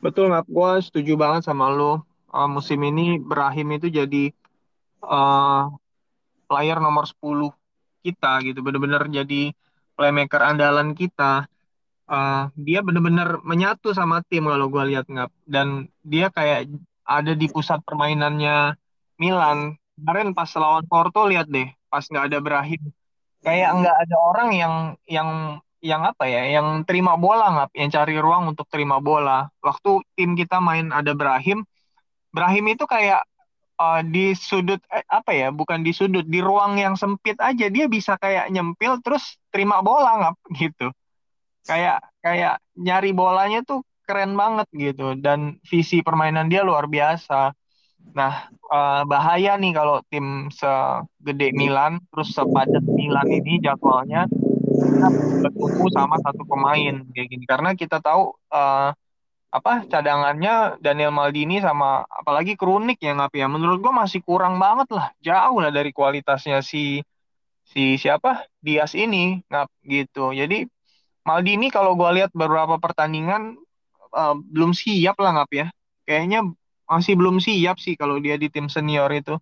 Betul, 0.00 0.32
Ngap. 0.32 0.48
Gue 0.48 0.72
setuju 0.80 1.12
banget 1.20 1.44
sama 1.44 1.68
lu. 1.68 2.00
Uh, 2.32 2.48
musim 2.48 2.80
ini 2.82 3.20
Ibrahim 3.20 3.76
itu 3.76 3.92
jadi 3.92 4.32
uh, 5.04 5.70
player 6.48 6.80
nomor 6.80 7.04
10 7.04 7.52
kita 8.00 8.32
gitu. 8.48 8.64
Bener-bener 8.64 9.04
jadi 9.12 9.52
playmaker 9.94 10.42
andalan 10.42 10.92
kita. 10.94 11.46
Uh, 12.04 12.52
dia 12.60 12.84
bener-bener 12.84 13.40
menyatu 13.40 13.96
sama 13.96 14.20
tim 14.28 14.44
kalau 14.44 14.68
gue 14.68 14.84
lihat 14.92 15.08
Ngap. 15.08 15.32
Dan 15.48 15.88
dia 16.04 16.28
kayak 16.28 16.68
ada 17.04 17.32
di 17.32 17.46
pusat 17.48 17.80
permainannya 17.84 18.76
Milan. 19.16 19.76
Kemarin 19.94 20.34
pas 20.34 20.50
lawan 20.58 20.84
Porto 20.90 21.22
lihat 21.30 21.46
deh, 21.46 21.70
pas 21.86 22.02
nggak 22.02 22.26
ada 22.26 22.38
Brahim, 22.42 22.82
kayak 23.46 23.70
nggak 23.78 23.96
ada 24.08 24.16
orang 24.18 24.50
yang 24.50 24.74
yang 25.06 25.30
yang 25.78 26.02
apa 26.02 26.26
ya, 26.26 26.42
yang 26.50 26.82
terima 26.82 27.14
bola 27.14 27.46
nggak, 27.54 27.70
yang 27.78 27.90
cari 27.94 28.18
ruang 28.18 28.50
untuk 28.50 28.66
terima 28.66 28.98
bola. 28.98 29.46
Waktu 29.62 30.02
tim 30.18 30.34
kita 30.34 30.58
main 30.58 30.90
ada 30.90 31.14
Brahim, 31.14 31.62
Brahim 32.34 32.74
itu 32.74 32.88
kayak 32.90 33.22
uh, 33.78 34.00
di 34.02 34.34
sudut 34.36 34.80
eh, 34.90 35.04
apa 35.06 35.32
ya, 35.34 35.48
bukan 35.50 35.82
di 35.82 35.92
sudut, 35.94 36.26
di 36.26 36.40
ruang 36.42 36.78
yang 36.78 36.94
sempit 36.94 37.38
aja 37.38 37.66
dia 37.70 37.86
bisa 37.90 38.18
kayak 38.18 38.50
nyempil 38.50 39.00
terus 39.02 39.38
terima 39.50 39.80
bola 39.82 40.20
nggak 40.20 40.34
gitu. 40.62 40.88
Kayak 41.64 42.04
kayak 42.20 42.60
nyari 42.76 43.10
bolanya 43.16 43.64
tuh 43.64 43.82
keren 44.04 44.36
banget 44.36 44.68
gitu 44.76 45.16
dan 45.16 45.56
visi 45.64 46.04
permainan 46.04 46.52
dia 46.52 46.60
luar 46.60 46.86
biasa. 46.86 47.56
Nah, 48.12 48.52
uh, 48.68 49.02
bahaya 49.08 49.56
nih 49.56 49.72
kalau 49.72 50.04
tim 50.12 50.52
segede 50.52 51.56
Milan 51.56 52.04
terus 52.12 52.36
sepadat 52.36 52.84
Milan 52.84 53.26
ini 53.32 53.64
jadwalnya 53.64 54.28
kita 54.74 55.08
bertumpu 55.40 55.86
sama 55.88 56.16
satu 56.20 56.42
pemain 56.44 57.00
kayak 57.14 57.28
gini 57.32 57.44
karena 57.48 57.72
kita 57.72 58.02
tahu 58.04 58.36
uh, 58.52 58.92
apa 59.54 59.86
cadangannya 59.86 60.82
Daniel 60.82 61.14
Maldini 61.14 61.62
sama 61.62 62.02
apalagi 62.10 62.58
Krunik 62.58 62.98
yang 62.98 63.22
apa 63.22 63.38
ya 63.38 63.46
menurut 63.46 63.78
gua 63.78 63.94
masih 64.02 64.20
kurang 64.26 64.58
banget 64.58 64.90
lah 64.90 65.06
jauh 65.22 65.58
lah 65.62 65.70
dari 65.70 65.94
kualitasnya 65.94 66.58
si 66.58 66.98
si 67.62 67.94
siapa 67.94 68.50
Dias 68.58 68.98
ini 68.98 69.38
ngap 69.46 69.70
gitu 69.86 70.34
jadi 70.34 70.66
Maldini 71.24 71.72
kalau 71.72 71.96
gua 71.96 72.12
lihat 72.12 72.30
beberapa 72.36 72.76
pertandingan 72.76 73.56
uh, 74.14 74.34
belum 74.38 74.72
siap 74.72 75.16
lah 75.18 75.30
ngap 75.40 75.50
ya. 75.50 75.66
Kayaknya 76.06 76.38
masih 76.84 77.14
belum 77.18 77.40
siap 77.42 77.76
sih 77.82 77.96
kalau 77.98 78.20
dia 78.22 78.38
di 78.38 78.48
tim 78.48 78.70
senior 78.70 79.10
itu. 79.10 79.34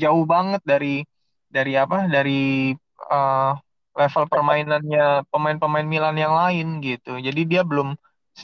Jauh 0.00 0.24
banget 0.26 0.62
dari 0.66 1.06
dari 1.52 1.72
apa? 1.78 2.08
Dari 2.10 2.74
uh, 3.12 3.52
level 3.98 4.24
permainannya 4.30 5.26
pemain-pemain 5.30 5.86
Milan 5.86 6.16
yang 6.18 6.34
lain 6.34 6.66
gitu. 6.82 7.18
Jadi 7.18 7.40
dia 7.44 7.62
belum 7.62 7.94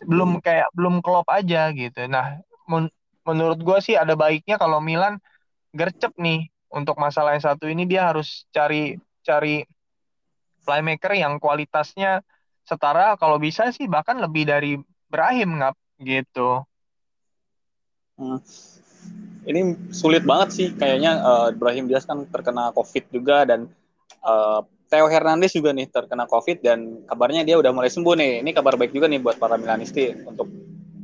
belum 0.03 0.43
kayak 0.43 0.75
belum 0.75 0.99
klop 0.99 1.29
aja 1.31 1.71
gitu. 1.71 2.11
Nah, 2.11 2.43
men 2.67 2.91
menurut 3.25 3.61
gue 3.63 3.79
sih 3.81 3.97
ada 3.97 4.13
baiknya 4.19 4.61
kalau 4.61 4.83
Milan 4.85 5.17
gercep 5.73 6.13
nih 6.21 6.53
untuk 6.69 6.99
masalah 7.01 7.33
yang 7.33 7.45
satu 7.45 7.71
ini 7.71 7.89
dia 7.89 8.11
harus 8.11 8.45
cari 8.53 9.01
cari 9.25 9.65
playmaker 10.65 11.17
yang 11.17 11.41
kualitasnya 11.41 12.21
setara 12.65 13.17
kalau 13.17 13.41
bisa 13.41 13.69
sih 13.73 13.89
bahkan 13.89 14.21
lebih 14.21 14.45
dari 14.49 14.77
Ibrahim 15.09 15.61
ngap 15.61 15.77
gitu. 16.01 16.65
Hmm. 18.21 18.41
Ini 19.45 19.93
sulit 19.93 20.25
banget 20.25 20.49
sih 20.57 20.69
kayaknya 20.73 21.21
uh, 21.21 21.49
Ibrahim 21.53 21.85
Diaz 21.85 22.09
kan 22.09 22.25
terkena 22.29 22.73
COVID 22.73 23.05
juga 23.13 23.45
dan 23.45 23.69
uh, 24.25 24.65
Theo 24.88 25.07
Hernandez 25.11 25.53
juga 25.57 25.73
nih 25.73 25.88
terkena 25.91 26.29
COVID 26.29 26.62
dan 26.62 27.03
kabarnya 27.09 27.43
dia 27.43 27.57
udah 27.59 27.73
mulai 27.75 27.91
sembuh 27.91 28.14
nih. 28.14 28.33
Ini 28.45 28.50
kabar 28.53 28.79
baik 28.79 28.93
juga 28.93 29.11
nih 29.11 29.21
buat 29.21 29.41
para 29.41 29.57
Milanisti 29.59 30.12
untuk 30.25 30.47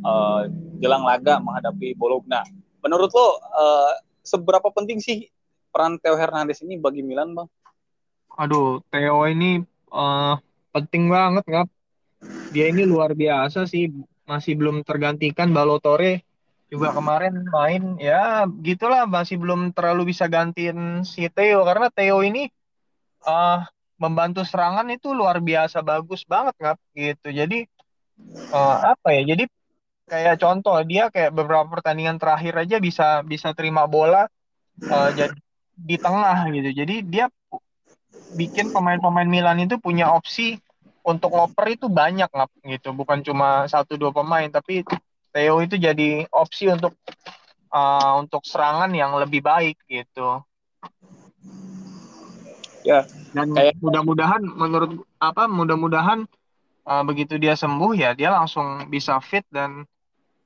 uh, 0.05 0.47
jelang 0.79 1.03
laga 1.03 1.41
menghadapi 1.43 1.97
Bologna. 1.97 2.45
Menurut 2.81 3.11
lo 3.13 3.27
uh, 3.27 3.93
seberapa 4.23 4.69
penting 4.73 5.01
sih 5.03 5.29
peran 5.73 5.97
Theo 5.99 6.15
Hernandez 6.15 6.61
ini 6.65 6.77
bagi 6.77 7.01
Milan, 7.03 7.35
Bang? 7.35 7.49
Aduh, 8.39 8.81
Theo 8.89 9.27
ini 9.27 9.61
uh, 9.91 10.39
penting 10.73 11.11
banget, 11.11 11.45
ngap 11.51 11.69
dia 12.53 12.69
ini 12.69 12.85
luar 12.85 13.17
biasa 13.17 13.65
sih 13.65 13.89
masih 14.29 14.55
belum 14.55 14.85
tergantikan 14.85 15.51
Balotore 15.51 16.23
juga 16.71 16.95
kemarin 16.95 17.35
main 17.51 17.99
ya 17.99 18.47
gitulah 18.63 19.03
masih 19.03 19.43
belum 19.43 19.75
terlalu 19.75 20.15
bisa 20.15 20.31
gantiin 20.31 21.03
si 21.03 21.27
Theo 21.27 21.67
karena 21.67 21.91
Theo 21.91 22.23
ini 22.23 22.47
uh, 23.25 23.65
membantu 24.01 24.41
serangan 24.49 24.89
itu 24.89 25.13
luar 25.13 25.45
biasa 25.45 25.85
bagus 25.85 26.25
banget 26.25 26.57
nggak 26.57 26.77
gitu. 26.97 27.29
Jadi 27.37 27.59
uh, 28.53 28.97
apa 28.97 29.09
ya 29.13 29.37
jadi 29.37 29.45
kayak 30.09 30.37
contoh 30.43 30.77
dia 30.89 31.13
kayak 31.13 31.31
beberapa 31.37 31.69
pertandingan 31.69 32.17
terakhir 32.19 32.57
aja 32.57 32.77
bisa 32.83 33.23
bisa 33.23 33.53
terima 33.55 33.85
bola 33.87 34.27
uh, 34.89 35.11
jadi 35.13 35.37
di 35.77 35.97
tengah 36.01 36.49
gitu. 36.49 36.71
Jadi 36.73 36.95
dia 37.05 37.29
bikin 38.33 38.73
pemain-pemain 38.73 39.29
Milan 39.29 39.61
itu 39.61 39.77
punya 39.77 40.09
opsi 40.11 40.57
untuk 41.05 41.33
ngoper 41.37 41.77
itu 41.77 41.87
banyak 41.93 42.29
ngap 42.33 42.51
gitu. 42.65 42.97
Bukan 42.97 43.21
cuma 43.21 43.69
satu 43.69 44.01
dua 44.01 44.13
pemain 44.17 44.49
tapi 44.49 44.83
Theo 45.31 45.63
itu 45.63 45.79
jadi 45.79 46.27
opsi 46.35 46.67
untuk 46.67 46.97
uh, 47.71 48.19
untuk 48.19 48.43
serangan 48.43 48.91
yang 48.91 49.15
lebih 49.15 49.47
baik 49.47 49.79
gitu 49.87 50.43
ya. 52.87 53.07
Dan 53.33 53.55
kayak... 53.55 53.79
mudah-mudahan 53.79 54.43
menurut 54.43 55.05
apa 55.21 55.47
mudah-mudahan 55.47 56.27
uh, 56.87 57.03
begitu 57.07 57.37
dia 57.37 57.55
sembuh 57.55 57.93
ya 57.95 58.11
dia 58.17 58.33
langsung 58.33 58.89
bisa 58.91 59.21
fit 59.23 59.45
dan 59.53 59.85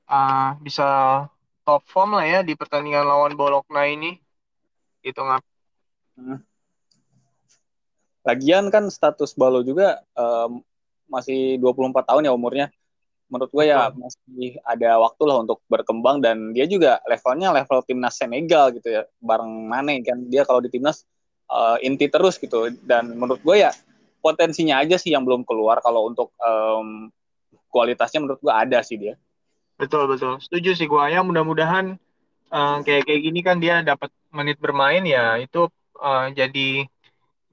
uh, 0.09 0.53
bisa 0.61 0.87
top 1.65 1.81
form 1.89 2.15
lah 2.15 2.25
ya 2.25 2.39
di 2.45 2.53
pertandingan 2.53 3.05
lawan 3.05 3.33
Bologna 3.33 3.89
ini. 3.89 4.17
Itu 5.01 5.21
ngap. 5.21 5.43
Hmm. 6.15 6.39
Lagian 8.25 8.73
kan 8.73 8.89
status 8.89 9.37
Balo 9.37 9.61
juga 9.61 10.01
um, 10.17 10.61
masih 11.05 11.61
24 11.61 12.09
tahun 12.09 12.25
ya 12.25 12.33
umurnya. 12.33 12.67
Menurut 13.25 13.49
gue 13.49 13.65
ya 13.69 13.89
masih 13.89 14.61
ada 14.61 15.01
waktu 15.01 15.23
lah 15.25 15.41
untuk 15.41 15.61
berkembang 15.65 16.21
dan 16.21 16.53
dia 16.53 16.69
juga 16.69 17.01
levelnya 17.09 17.49
level 17.53 17.81
timnas 17.85 18.17
Senegal 18.17 18.73
gitu 18.73 18.89
ya. 18.89 19.01
Bareng 19.21 19.65
Mane 19.69 20.01
kan. 20.05 20.25
Dia 20.29 20.45
kalau 20.45 20.61
di 20.61 20.69
timnas 20.69 21.05
uh, 21.49 21.77
inti 21.81 22.07
terus 22.09 22.37
gitu 22.41 22.71
dan 22.85 23.13
menurut 23.13 23.41
gue 23.41 23.65
ya 23.65 23.71
potensinya 24.21 24.81
aja 24.81 24.97
sih 24.97 25.13
yang 25.13 25.21
belum 25.21 25.45
keluar 25.45 25.81
kalau 25.85 26.09
untuk 26.09 26.33
um, 26.41 27.13
kualitasnya 27.69 28.25
menurut 28.25 28.41
gue 28.41 28.53
ada 28.53 28.81
sih 28.81 28.97
dia. 28.97 29.15
Betul 29.75 30.07
betul. 30.07 30.39
Setuju 30.41 30.73
sih 30.73 30.87
gue 30.87 31.03
ya 31.11 31.21
mudah-mudahan 31.21 31.99
uh, 32.49 32.77
kayak 32.81 33.05
kayak 33.05 33.21
gini 33.21 33.39
kan 33.45 33.57
dia 33.61 33.85
dapat 33.85 34.09
menit 34.33 34.57
bermain 34.57 35.03
ya 35.05 35.39
itu 35.39 35.69
uh, 35.99 36.27
jadi 36.31 36.87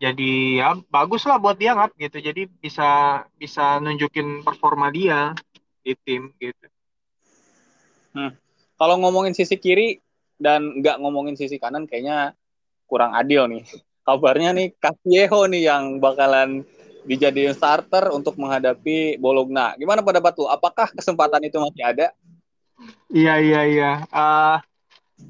jadi 0.02 0.32
ya 0.58 0.68
bagus 0.90 1.22
lah 1.30 1.38
buat 1.38 1.54
dia 1.54 1.78
nggak 1.78 1.94
gitu 1.94 2.18
jadi 2.18 2.42
bisa 2.58 3.22
bisa 3.38 3.78
nunjukin 3.78 4.42
performa 4.42 4.90
dia 4.90 5.30
di 5.86 5.94
tim 6.02 6.34
gitu 6.42 6.66
hmm. 8.18 8.34
kalau 8.74 8.98
ngomongin 8.98 9.30
sisi 9.30 9.54
kiri 9.62 10.02
dan 10.42 10.82
nggak 10.82 10.98
ngomongin 10.98 11.38
sisi 11.38 11.54
kanan 11.62 11.86
kayaknya 11.86 12.34
kurang 12.92 13.16
adil 13.16 13.48
nih 13.48 13.64
kabarnya 14.04 14.50
nih 14.52 14.68
Casieho 14.76 15.48
nih 15.48 15.62
yang 15.72 16.02
bakalan 16.02 16.66
dijadiin 17.02 17.54
starter 17.54 18.10
untuk 18.14 18.38
menghadapi 18.38 19.18
Bologna. 19.18 19.74
Gimana 19.74 20.02
pada 20.06 20.22
batu? 20.22 20.46
Apakah 20.46 20.90
kesempatan 20.94 21.42
itu 21.42 21.58
masih 21.58 21.82
ada? 21.82 22.06
Iya 23.10 23.38
iya 23.42 23.60
iya. 23.66 23.92
Uh, 24.10 24.58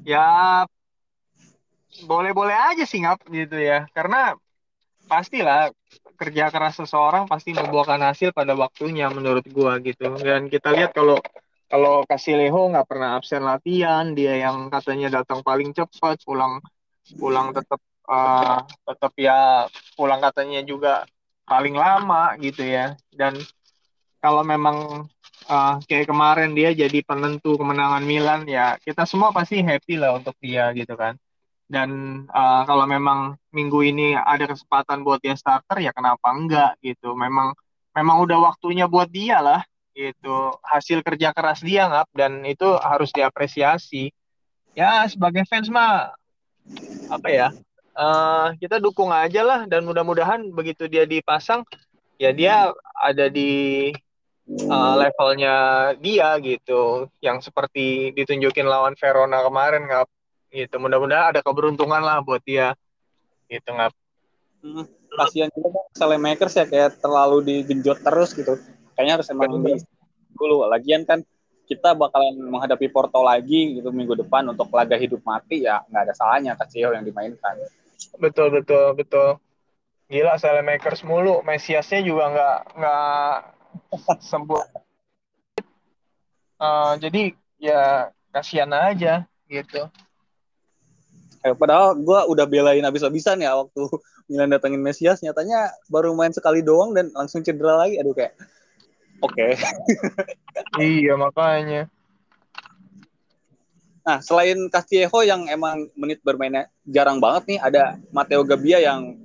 ya 0.05 0.27
boleh-boleh 2.05 2.53
aja 2.53 2.85
sih 2.85 3.01
ngap 3.01 3.25
gitu 3.29 3.57
ya. 3.57 3.89
Karena 3.93 4.37
pastilah 5.09 5.69
kerja 6.17 6.49
keras 6.53 6.79
seseorang 6.79 7.27
pasti 7.27 7.51
membuahkan 7.53 8.01
hasil 8.01 8.31
pada 8.31 8.55
waktunya 8.55 9.11
menurut 9.11 9.43
gua 9.51 9.75
gitu 9.83 10.15
dan 10.23 10.47
kita 10.47 10.71
lihat 10.71 10.95
kalau 10.95 11.19
kalau 11.67 12.05
Leho 12.07 12.71
nggak 12.71 12.87
pernah 12.87 13.19
absen 13.19 13.43
latihan 13.43 14.15
dia 14.15 14.39
yang 14.39 14.71
katanya 14.71 15.19
datang 15.19 15.43
paling 15.43 15.75
cepat 15.75 16.23
pulang 16.23 16.63
pulang 17.19 17.51
tetap 17.51 17.81
uh, 18.07 18.63
tetap 18.87 19.13
ya 19.19 19.67
pulang 19.95 20.19
katanya 20.23 20.63
juga 20.63 21.03
paling 21.43 21.75
lama 21.75 22.35
gitu 22.39 22.63
ya. 22.63 22.95
Dan 23.11 23.39
kalau 24.23 24.43
memang 24.43 25.07
uh, 25.51 25.75
kayak 25.87 26.07
kemarin 26.07 26.55
dia 26.55 26.71
jadi 26.71 27.03
penentu 27.03 27.59
kemenangan 27.59 28.03
Milan 28.07 28.47
ya 28.47 28.79
kita 28.79 29.03
semua 29.03 29.35
pasti 29.35 29.59
happy 29.59 29.99
lah 29.99 30.15
untuk 30.19 30.35
dia 30.39 30.71
gitu 30.71 30.95
kan. 30.95 31.19
Dan 31.67 32.23
uh, 32.29 32.61
kalau 32.67 32.85
memang 32.85 33.39
minggu 33.49 33.79
ini 33.81 34.13
ada 34.13 34.45
kesempatan 34.45 35.01
buat 35.01 35.19
dia 35.23 35.33
starter 35.33 35.81
ya 35.81 35.91
kenapa 35.95 36.31
enggak 36.31 36.77
gitu. 36.83 37.15
Memang 37.15 37.55
memang 37.95 38.23
udah 38.23 38.53
waktunya 38.53 38.85
buat 38.87 39.09
dia 39.09 39.39
lah 39.41 39.61
gitu. 39.95 40.57
Hasil 40.63 41.01
kerja 41.05 41.31
keras 41.31 41.61
dia 41.61 41.87
ngap 41.89 42.07
dan 42.13 42.43
itu 42.45 42.67
harus 42.81 43.09
diapresiasi. 43.13 44.11
Ya 44.73 45.05
sebagai 45.05 45.45
fans 45.45 45.69
mah 45.69 46.17
apa 47.09 47.27
ya? 47.29 47.47
Uh, 47.93 48.57
kita 48.57 48.81
dukung 48.81 49.13
aja 49.13 49.45
lah 49.45 49.69
dan 49.69 49.85
mudah-mudahan 49.85 50.49
begitu 50.49 50.89
dia 50.89 51.05
dipasang 51.05 51.61
ya 52.17 52.33
dia 52.33 52.73
ada 52.97 53.29
di 53.29 53.93
uh, 54.49 54.93
levelnya 54.97 55.55
dia 56.01 56.35
gitu. 56.41 57.07
Yang 57.21 57.51
seperti 57.51 58.11
ditunjukin 58.17 58.65
lawan 58.65 58.97
Verona 58.97 59.45
kemarin 59.45 59.85
ngap. 59.85 60.07
Gitu. 60.53 60.75
Mudah-mudahan 60.77 61.33
ada 61.33 61.41
keberuntungan 61.41 62.01
lah 62.01 62.21
buat 62.25 62.41
dia. 62.45 62.73
Gitu 63.49 63.69
ngap. 63.69 63.93
Hmm, 64.63 64.87
kasihan 65.19 65.51
juga 65.51 65.75
kan 65.75 66.17
makers 66.17 66.55
ya 66.55 66.65
kayak 66.65 67.03
terlalu 67.03 67.43
digenjot 67.43 67.99
terus 67.99 68.31
gitu. 68.31 68.55
Kayaknya 68.95 69.13
harus 69.19 69.27
emang 69.33 69.49
dulu 70.33 70.65
lagian 70.65 71.05
kan 71.05 71.21
kita 71.63 71.95
bakalan 71.95 72.35
menghadapi 72.35 72.91
Porto 72.91 73.23
lagi 73.23 73.79
gitu 73.79 73.89
minggu 73.89 74.19
depan 74.19 74.43
untuk 74.51 74.67
laga 74.75 74.99
hidup 74.99 75.23
mati 75.23 75.63
ya 75.63 75.79
nggak 75.87 76.03
ada 76.09 76.13
salahnya 76.13 76.51
Casio 76.59 76.91
yang 76.91 77.07
dimainkan. 77.07 77.55
Betul 78.19 78.51
betul 78.51 78.93
betul. 78.99 79.39
Gila 80.11 80.35
makers 80.61 81.01
mulu. 81.07 81.39
Mesiasnya 81.41 82.03
juga 82.03 82.29
nggak 82.29 82.57
nggak 82.77 83.33
sembuh 84.21 84.61
uh, 86.63 86.93
jadi 86.99 87.33
ya 87.59 88.11
kasihan 88.31 88.71
aja 88.71 89.25
gitu. 89.47 89.87
Eh, 91.43 91.51
padahal 91.51 91.99
gue 91.99 92.19
udah 92.31 92.45
belain 92.47 92.83
habis-habisan 92.87 93.43
ya 93.43 93.55
waktu 93.59 93.83
Milan 94.31 94.55
datengin 94.55 94.79
Mesias 94.79 95.19
nyatanya 95.19 95.75
baru 95.91 96.15
main 96.15 96.31
sekali 96.31 96.63
doang 96.63 96.95
dan 96.95 97.11
langsung 97.11 97.43
cedera 97.43 97.83
lagi. 97.83 97.99
Aduh 97.99 98.15
kayak 98.15 98.35
Oke. 99.21 99.53
Okay. 99.53 99.53
iya 100.81 101.13
makanya. 101.13 101.91
Nah, 104.03 104.19
selain 104.19 104.67
Castillejo 104.67 105.23
yang 105.23 105.47
emang 105.47 105.87
menit 105.95 106.19
bermainnya 106.27 106.67
jarang 106.83 107.23
banget 107.23 107.55
nih, 107.55 107.59
ada 107.63 107.83
Matteo 108.11 108.43
Gabbia 108.43 108.83
yang 108.83 109.15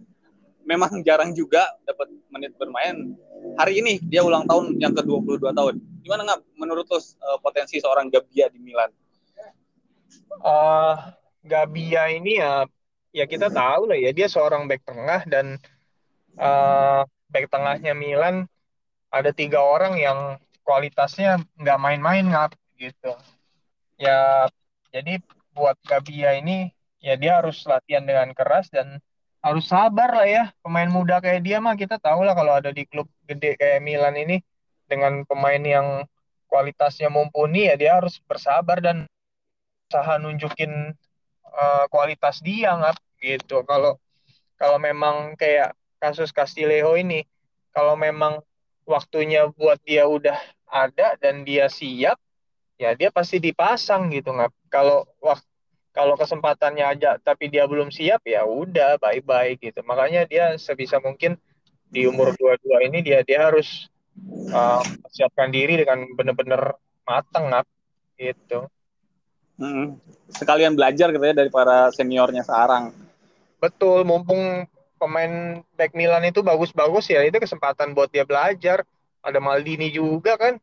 memang 0.62 1.00
jarang 1.07 1.35
juga 1.35 1.66
dapat 1.83 2.12
menit 2.30 2.54
bermain. 2.54 3.18
Hari 3.59 3.83
ini 3.83 3.99
dia 4.07 4.23
ulang 4.23 4.47
tahun 4.47 4.78
yang 4.78 4.95
ke-22 4.95 5.50
tahun. 5.50 5.75
Gimana 6.07 6.23
nggak 6.30 6.40
menurut 6.54 6.87
lo 6.87 6.99
uh, 6.99 7.02
potensi 7.42 7.83
seorang 7.83 8.07
Gabbia 8.07 8.47
di 8.52 8.62
Milan? 8.62 8.90
Uh, 10.38 10.95
Gabbia 11.42 12.14
ini 12.14 12.38
ya 12.38 12.62
ya 13.11 13.25
kita 13.26 13.50
tahu 13.50 13.90
lah 13.90 13.99
ya 13.99 14.14
dia 14.14 14.30
seorang 14.30 14.71
back 14.71 14.85
tengah 14.87 15.26
dan 15.26 15.59
uh, 16.38 17.02
back 17.33 17.50
tengahnya 17.50 17.97
Milan 17.97 18.47
ada 19.08 19.30
tiga 19.32 19.60
orang 19.60 19.96
yang 19.96 20.36
kualitasnya 20.64 21.40
nggak 21.56 21.78
main-main 21.80 22.24
ngap 22.28 22.52
gitu. 22.76 23.16
Ya 23.96 24.46
jadi 24.92 25.20
buat 25.56 25.76
Gabia 25.84 26.36
ini 26.38 26.70
ya 27.00 27.16
dia 27.16 27.40
harus 27.40 27.64
latihan 27.64 28.04
dengan 28.04 28.30
keras 28.36 28.68
dan 28.68 29.00
harus 29.40 29.66
sabar 29.68 30.12
lah 30.12 30.28
ya. 30.28 30.44
Pemain 30.60 30.90
muda 30.92 31.18
kayak 31.24 31.40
dia 31.40 31.58
mah 31.58 31.74
kita 31.74 31.96
tahu 31.96 32.22
lah 32.26 32.36
kalau 32.36 32.60
ada 32.60 32.70
di 32.70 32.84
klub 32.84 33.08
gede 33.24 33.56
kayak 33.56 33.80
Milan 33.80 34.14
ini 34.18 34.44
dengan 34.88 35.24
pemain 35.24 35.60
yang 35.60 36.04
kualitasnya 36.48 37.12
mumpuni 37.12 37.68
ya 37.68 37.76
dia 37.76 38.00
harus 38.00 38.16
bersabar 38.24 38.80
dan 38.80 39.04
usaha 39.88 40.16
nunjukin 40.20 40.96
uh, 41.44 41.84
kualitas 41.88 42.44
dia 42.44 42.76
ngap 42.76 42.96
gitu. 43.24 43.64
Kalau 43.64 43.96
kalau 44.60 44.76
memang 44.76 45.32
kayak 45.38 45.72
kasus 45.96 46.30
Castillejo 46.30 46.94
ini 46.98 47.24
kalau 47.72 47.94
memang 47.94 48.42
waktunya 48.88 49.52
buat 49.52 49.76
dia 49.85 50.09
udah 50.09 50.40
ada 50.64 51.21
dan 51.21 51.45
dia 51.45 51.68
siap, 51.68 52.16
ya 52.80 52.97
dia 52.97 53.12
pasti 53.12 53.37
dipasang 53.37 54.09
gitu 54.09 54.33
nggak. 54.33 54.50
Kalau 54.73 55.04
waktu 55.21 55.45
kalau 55.99 56.14
kesempatannya 56.14 56.87
aja 56.87 57.18
tapi 57.18 57.51
dia 57.51 57.66
belum 57.66 57.90
siap 57.90 58.22
ya 58.22 58.46
udah 58.46 59.03
bye 59.03 59.18
bye 59.18 59.59
gitu. 59.59 59.83
Makanya 59.83 60.31
dia 60.31 60.55
sebisa 60.55 61.03
mungkin 61.03 61.35
di 61.90 62.07
umur 62.07 62.37
dua-dua 62.38 62.87
ini 62.87 63.03
dia 63.03 63.27
dia 63.27 63.51
harus 63.51 63.90
uh, 64.55 64.85
siapkan 65.11 65.51
diri 65.51 65.74
dengan 65.74 66.07
benar-benar 66.14 66.79
matang 67.03 67.51
nggak 67.51 67.66
gitu. 68.14 68.70
Hmm. 69.59 69.98
Sekalian 70.31 70.79
belajar 70.79 71.11
gitu 71.11 71.24
ya 71.24 71.35
dari 71.35 71.51
para 71.51 71.90
seniornya 71.90 72.46
sekarang. 72.46 72.94
Betul, 73.59 74.07
mumpung 74.07 74.70
pemain 74.98 75.62
back 75.78 75.94
Milan 75.94 76.26
itu 76.26 76.42
bagus-bagus 76.42 77.08
ya. 77.08 77.22
Itu 77.22 77.38
kesempatan 77.38 77.94
buat 77.94 78.11
dia 78.11 78.26
belajar. 78.26 78.82
Ada 79.22 79.38
Maldini 79.38 79.94
juga 79.94 80.34
kan. 80.34 80.58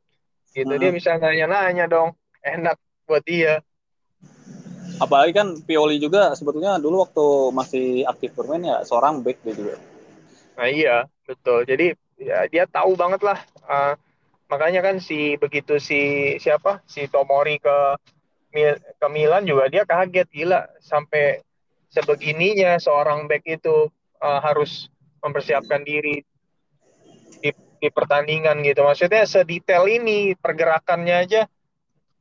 Gitu 0.51 0.69
hmm. 0.69 0.81
dia 0.81 0.91
bisa 0.91 1.15
nanya-nanya 1.15 1.87
dong. 1.87 2.13
Enak 2.43 2.77
buat 3.07 3.23
dia. 3.23 3.63
Apalagi 4.95 5.35
kan 5.35 5.47
Pioli 5.63 5.99
juga 5.99 6.31
sebetulnya 6.39 6.79
dulu 6.79 7.03
waktu 7.03 7.25
masih 7.51 7.87
aktif 8.07 8.31
bermain 8.31 8.63
ya 8.63 8.77
seorang 8.87 9.19
back 9.25 9.43
dia 9.43 9.55
juga. 9.55 9.75
Nah 10.55 10.67
iya 10.71 10.95
betul. 11.27 11.67
Jadi 11.67 11.91
ya 12.19 12.47
dia 12.47 12.63
tahu 12.67 12.95
banget 12.95 13.19
lah. 13.23 13.39
Uh, 13.67 13.93
makanya 14.47 14.79
kan 14.79 15.03
si 15.03 15.35
begitu 15.35 15.81
si 15.83 16.35
siapa? 16.39 16.79
Si 16.87 17.11
Tomori 17.11 17.59
ke 17.59 17.77
ke 18.95 19.07
Milan 19.11 19.43
juga 19.43 19.67
dia 19.67 19.83
kaget. 19.83 20.31
Gila 20.31 20.79
sampai 20.79 21.43
sebegininya 21.91 22.79
seorang 22.79 23.27
back 23.27 23.43
itu 23.47 23.91
uh, 24.25 24.41
harus 24.41 24.89
mempersiapkan 25.21 25.85
diri 25.85 26.25
di, 27.41 27.49
di 27.53 27.89
pertandingan 27.93 28.65
gitu. 28.65 28.81
Maksudnya 28.81 29.29
sedetail 29.29 29.85
ini 29.85 30.33
pergerakannya 30.33 31.15
aja 31.15 31.41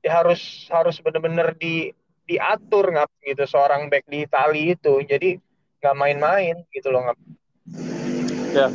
ya 0.04 0.10
harus 0.20 0.68
harus 0.68 1.00
benar-benar 1.00 1.56
di 1.56 1.88
diatur 2.28 2.92
ngap 2.92 3.08
gitu 3.24 3.44
seorang 3.48 3.88
back 3.88 4.04
di 4.04 4.28
Itali 4.28 4.76
itu. 4.76 5.00
Jadi 5.00 5.40
nggak 5.80 5.96
main-main 5.96 6.56
gitu 6.72 6.92
loh 6.92 7.08
ngap. 7.08 7.18
Ya. 8.52 8.68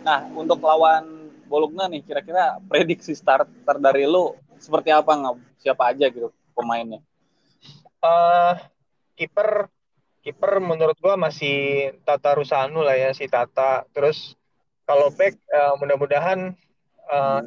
Nah, 0.00 0.26
untuk 0.32 0.62
lawan 0.62 1.30
Bologna 1.50 1.90
nih, 1.90 2.06
kira-kira 2.06 2.62
prediksi 2.62 3.12
starter 3.12 3.76
dari 3.82 4.06
lu 4.06 4.38
seperti 4.62 4.94
apa 4.94 5.12
nggak? 5.18 5.36
Siapa 5.60 5.90
aja 5.90 6.06
gitu 6.06 6.30
pemainnya? 6.54 7.02
Uh, 8.00 8.56
kiper 9.18 9.68
kiper 10.20 10.60
menurut 10.60 10.96
gua 11.00 11.16
masih 11.16 11.90
Tata 12.04 12.36
Rusanu 12.36 12.84
lah 12.84 12.96
ya 12.96 13.10
si 13.16 13.26
Tata. 13.26 13.84
Terus 13.96 14.36
kalau 14.84 15.08
back 15.14 15.36
uh, 15.52 15.74
mudah-mudahan 15.80 16.54
uh, 17.08 17.40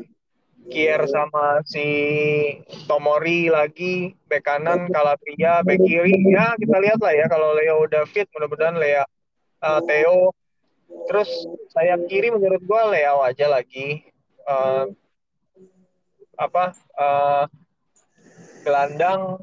Kier 0.64 1.04
sama 1.12 1.60
si 1.68 1.84
Tomori 2.88 3.52
lagi 3.52 4.16
back 4.32 4.48
kanan 4.48 4.88
Calabria 4.88 5.60
back 5.62 5.80
kiri. 5.84 6.16
Ya 6.32 6.56
kita 6.56 6.78
lihat 6.80 7.00
lah 7.04 7.14
ya 7.14 7.26
kalau 7.28 7.52
Leo 7.52 7.84
udah 7.84 8.08
fit 8.08 8.26
mudah-mudahan 8.32 8.80
Lea 8.80 9.04
uh, 9.62 9.80
Theo. 9.84 10.32
Terus 11.10 11.30
sayap 11.74 12.06
kiri 12.08 12.32
menurut 12.32 12.64
gua 12.64 12.90
Leo 12.90 13.22
aja 13.22 13.52
lagi. 13.52 14.08
Uh, 14.44 14.92
apa 16.34 16.74
uh, 16.98 17.46
gelandang 18.66 19.40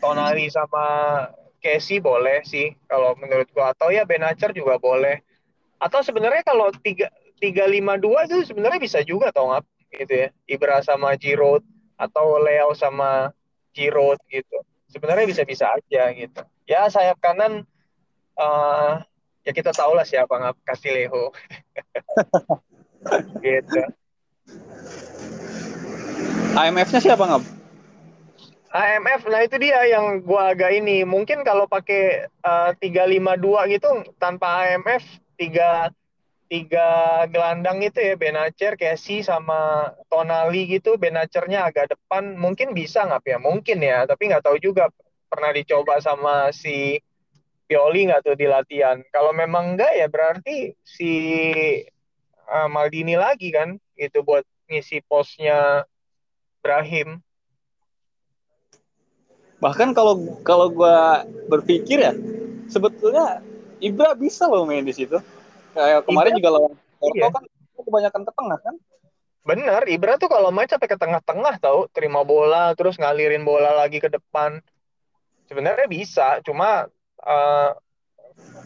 Tonali 0.00 0.50
sama 0.52 1.24
Casey 1.66 1.98
boleh 1.98 2.46
sih 2.46 2.70
kalau 2.86 3.18
menurut 3.18 3.50
gua. 3.50 3.74
Atau 3.74 3.90
ya 3.90 4.06
Benacer 4.06 4.54
juga 4.54 4.78
boleh. 4.78 5.18
Atau 5.82 6.06
sebenarnya 6.06 6.46
kalau 6.46 6.70
tiga 6.78 7.10
tiga 7.42 7.66
lima 7.66 7.98
dua 7.98 8.30
itu 8.30 8.46
sebenarnya 8.46 8.78
bisa 8.78 9.02
juga 9.02 9.34
tau 9.34 9.50
nggak? 9.50 9.66
Gitu 9.98 10.14
ya. 10.14 10.28
Ibra 10.46 10.78
sama 10.86 11.18
Giroud 11.18 11.66
atau 11.98 12.38
Leo 12.38 12.70
sama 12.78 13.34
Giroud 13.74 14.22
gitu. 14.30 14.62
Sebenarnya 14.86 15.26
bisa-bisa 15.26 15.66
aja 15.74 16.14
gitu. 16.14 16.40
Ya 16.70 16.86
sayap 16.86 17.18
kanan 17.18 17.66
uh, 18.38 19.02
ya 19.46 19.52
kita 19.54 19.72
tahu 19.72 19.94
lah 19.96 20.02
siapa 20.02 20.30
nggak 20.30 20.56
kasih 20.66 20.90
Leo 20.92 21.30
gitu 23.44 23.80
AMF-nya 26.56 27.00
siapa 27.00 27.22
nggak 27.24 27.42
AMF 28.74 29.30
nah 29.30 29.42
itu 29.46 29.56
dia 29.62 29.78
yang 29.86 30.22
gua 30.26 30.52
agak 30.54 30.74
ini. 30.74 31.06
Mungkin 31.06 31.46
kalau 31.46 31.70
pakai 31.70 32.26
eh, 32.26 32.70
tiga 32.82 33.06
lima 33.06 33.38
dua 33.38 33.66
gitu 33.70 34.02
tanpa 34.18 34.66
AMF 34.66 35.02
tiga 35.38 35.90
tiga 36.46 36.88
gelandang 37.30 37.82
itu 37.82 37.98
ya 37.98 38.14
Benacer 38.14 38.78
Casey 38.78 39.18
sama 39.26 39.90
Tonali 40.06 40.70
gitu 40.70 40.94
Benacernya 40.94 41.66
agak 41.66 41.90
depan 41.90 42.38
mungkin 42.38 42.70
bisa 42.70 43.02
nggak 43.02 43.26
ya 43.26 43.38
mungkin 43.42 43.82
ya 43.82 44.06
tapi 44.06 44.30
nggak 44.30 44.44
tahu 44.46 44.58
juga. 44.62 44.90
Pernah 45.26 45.50
dicoba 45.50 45.98
sama 45.98 46.54
si 46.54 47.02
Pioli 47.66 48.06
nggak 48.06 48.22
tuh 48.22 48.36
di 48.38 48.46
latihan? 48.46 49.02
Kalau 49.10 49.34
memang 49.34 49.74
enggak 49.74 49.90
ya 49.98 50.06
berarti 50.06 50.70
si 50.86 51.12
uh, 52.46 52.68
Maldini 52.70 53.18
lagi 53.18 53.50
kan 53.50 53.74
itu 53.98 54.22
buat 54.22 54.46
ngisi 54.70 55.02
posnya 55.06 55.82
Brahim 56.62 57.25
bahkan 59.56 59.96
kalau 59.96 60.20
kalau 60.44 60.68
gue 60.68 60.96
berpikir 61.48 62.02
ya 62.02 62.12
sebetulnya 62.68 63.40
Ibra 63.80 64.16
bisa 64.16 64.48
loh 64.48 64.68
main 64.68 64.84
di 64.84 64.92
situ 64.92 65.16
kayak 65.72 66.04
kemarin 66.08 66.36
Ibra, 66.36 66.38
juga 66.40 66.50
lawan 66.56 66.72
Porto 66.96 67.16
iya. 67.16 67.28
kan 67.32 67.44
kebanyakan 67.76 68.22
ke 68.24 68.32
tengah 68.32 68.58
kan 68.60 68.76
Bener, 69.46 69.86
Ibra 69.86 70.18
tuh 70.18 70.26
kalau 70.26 70.50
main 70.50 70.66
sampai 70.66 70.90
ke 70.90 70.98
tengah-tengah 70.98 71.62
tau, 71.62 71.86
terima 71.94 72.26
bola 72.26 72.74
terus 72.74 72.98
ngalirin 72.98 73.46
bola 73.46 73.78
lagi 73.78 74.02
ke 74.02 74.10
depan. 74.10 74.58
Sebenarnya 75.46 75.86
bisa, 75.86 76.42
cuma 76.42 76.90
uh, 77.22 77.70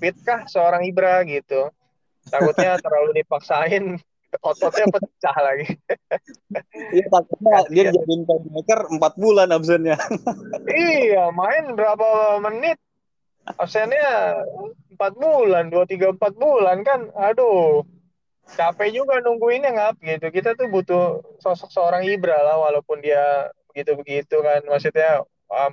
fit 0.01 0.17
kah 0.25 0.49
seorang 0.49 0.89
Ibra 0.89 1.21
gitu. 1.29 1.69
Takutnya 2.33 2.81
terlalu 2.81 3.21
dipaksain 3.21 4.01
ototnya 4.39 4.87
pecah 4.91 5.37
lagi. 5.43 5.67
Iya 6.91 7.07
takutnya 7.07 7.63
dia 7.71 7.83
jadiin 7.95 8.27
playmaker 8.27 8.91
empat 8.91 9.15
bulan 9.15 9.55
absennya. 9.55 9.95
iya 10.71 11.31
main 11.31 11.79
berapa 11.79 12.39
menit? 12.43 12.79
Absennya 13.47 14.43
empat 14.91 15.15
bulan 15.15 15.71
dua 15.71 15.87
tiga 15.87 16.11
empat 16.11 16.35
bulan 16.35 16.83
kan? 16.83 17.11
Aduh 17.15 17.87
capek 18.51 18.91
juga 19.03 19.23
nungguinnya 19.23 19.71
ngap 19.75 20.03
gitu. 20.03 20.27
Kita 20.35 20.59
tuh 20.59 20.67
butuh 20.71 21.23
sosok 21.39 21.71
seorang 21.71 22.03
Ibra 22.07 22.39
lah 22.43 22.59
walaupun 22.59 22.99
dia 22.99 23.51
begitu 23.71 23.95
begitu 23.95 24.37
kan. 24.43 24.67
Maksudnya 24.67 25.23
um, 25.47 25.73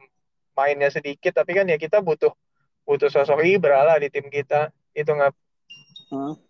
mainnya 0.53 0.93
sedikit 0.93 1.33
tapi 1.33 1.57
kan 1.57 1.65
ya 1.65 1.81
kita 1.81 2.05
butuh 2.05 2.33
butuh 2.85 3.09
sosok 3.09 3.41
Ibra 3.41 3.81
lah 3.81 3.97
di 3.97 4.13
tim 4.13 4.29
kita. 4.29 4.69
Itu 4.93 5.17
ngap. 5.17 5.33
Hmm 6.13 6.46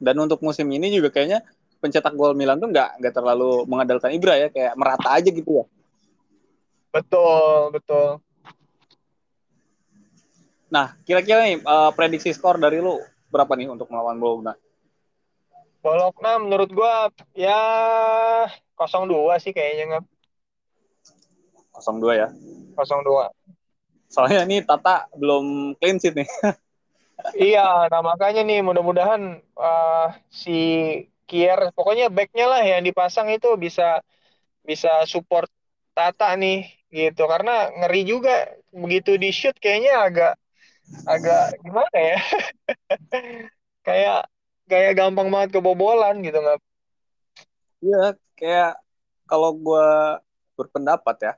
dan 0.00 0.16
untuk 0.16 0.40
musim 0.40 0.66
ini 0.72 0.88
juga 0.88 1.12
kayaknya 1.12 1.44
pencetak 1.80 2.16
gol 2.16 2.32
Milan 2.32 2.56
tuh 2.56 2.72
nggak 2.72 3.04
nggak 3.04 3.14
terlalu 3.14 3.68
mengandalkan 3.68 4.16
Ibra 4.16 4.34
ya, 4.36 4.48
kayak 4.48 4.72
merata 4.74 5.08
aja 5.12 5.28
gitu 5.28 5.60
ya. 5.60 5.64
Betul, 6.90 7.70
betul. 7.76 8.18
Nah, 10.70 10.94
kira-kira 11.04 11.44
nih 11.46 11.60
uh, 11.62 11.90
prediksi 11.94 12.32
skor 12.32 12.56
dari 12.56 12.80
lu 12.80 12.98
berapa 13.30 13.52
nih 13.54 13.70
untuk 13.70 13.86
melawan 13.92 14.18
Bologna? 14.18 14.54
Bologna 15.80 16.36
menurut 16.36 16.70
gua 16.70 17.08
ya 17.32 17.60
0-2 18.76 19.36
sih 19.40 19.52
kayaknya 19.52 19.84
nggak. 19.96 20.04
0-2 21.80 22.20
ya. 22.20 22.28
0-2. 22.76 23.32
Soalnya 24.10 24.42
ini 24.44 24.60
Tata 24.66 25.06
belum 25.14 25.76
clean 25.78 25.96
sheet 26.02 26.18
nih. 26.18 26.28
iya, 27.36 27.88
nah 27.90 28.00
makanya 28.02 28.40
nih 28.44 28.60
mudah-mudahan 28.64 29.42
uh, 29.56 30.08
si 30.30 30.50
Kier, 31.24 31.70
pokoknya 31.74 32.10
backnya 32.10 32.46
lah 32.50 32.62
yang 32.66 32.82
dipasang 32.82 33.30
itu 33.30 33.54
bisa 33.54 34.02
bisa 34.66 35.06
support 35.06 35.46
Tata 35.94 36.34
nih 36.34 36.66
gitu. 36.90 37.26
Karena 37.26 37.70
ngeri 37.70 38.02
juga 38.06 38.50
begitu 38.74 39.14
di 39.18 39.30
shoot 39.30 39.54
kayaknya 39.58 39.92
agak 40.06 40.32
agak 41.06 41.44
gimana 41.62 41.96
ya? 41.98 42.18
Kayak 43.86 44.28
kayak 44.70 44.92
gampang 44.94 45.26
banget 45.34 45.58
kebobolan 45.58 46.22
gitu 46.22 46.38
nggak 46.38 46.62
Iya 47.82 48.14
kayak 48.38 48.72
kalau 49.26 49.50
gue 49.56 49.88
berpendapat 50.54 51.16
ya 51.26 51.32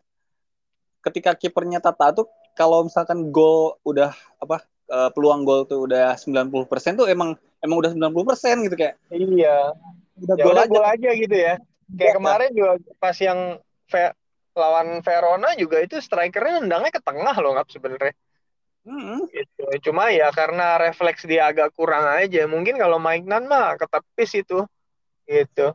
ketika 1.01 1.33
kipernya 1.33 1.81
Tata 1.81 2.13
tuh 2.13 2.27
kalau 2.53 2.85
misalkan 2.85 3.33
gol 3.33 3.81
udah 3.87 4.13
apa 4.37 4.67
uh, 4.93 5.11
peluang 5.11 5.49
gol 5.49 5.65
tuh 5.65 5.89
udah 5.89 6.15
90% 6.21 7.01
tuh 7.01 7.09
emang 7.09 7.35
emang 7.65 7.77
udah 7.81 7.91
90% 7.97 8.69
gitu 8.69 8.77
kayak. 8.77 9.01
Iya. 9.09 9.73
Udah 10.21 10.37
ya 10.37 10.45
gol 10.45 10.59
aja. 10.61 10.69
gol 10.69 10.87
aja 10.87 11.11
gitu 11.17 11.37
ya. 11.37 11.55
Kayak 11.97 12.13
ya, 12.13 12.17
kemarin 12.21 12.51
juga 12.53 12.73
pas 13.01 13.17
yang 13.17 13.41
Ve 13.89 14.13
lawan 14.53 15.01
Verona 15.01 15.57
juga 15.57 15.81
itu 15.81 15.97
strikernya 15.97 16.61
nendangnya 16.61 16.93
ke 16.93 17.01
tengah 17.01 17.33
loh 17.41 17.57
nggak 17.57 17.73
sebenarnya. 17.73 18.15
Hmm. 18.85 19.25
Gitu. 19.33 19.65
Cuma 19.89 20.13
ya 20.13 20.29
karena 20.29 20.77
refleks 20.77 21.25
dia 21.25 21.49
agak 21.49 21.73
kurang 21.73 22.05
aja. 22.05 22.45
Mungkin 22.45 22.77
kalau 22.77 23.01
Maignan 23.01 23.49
mah 23.49 23.81
ketepis 23.81 24.45
itu. 24.45 24.69
Gitu. 25.25 25.73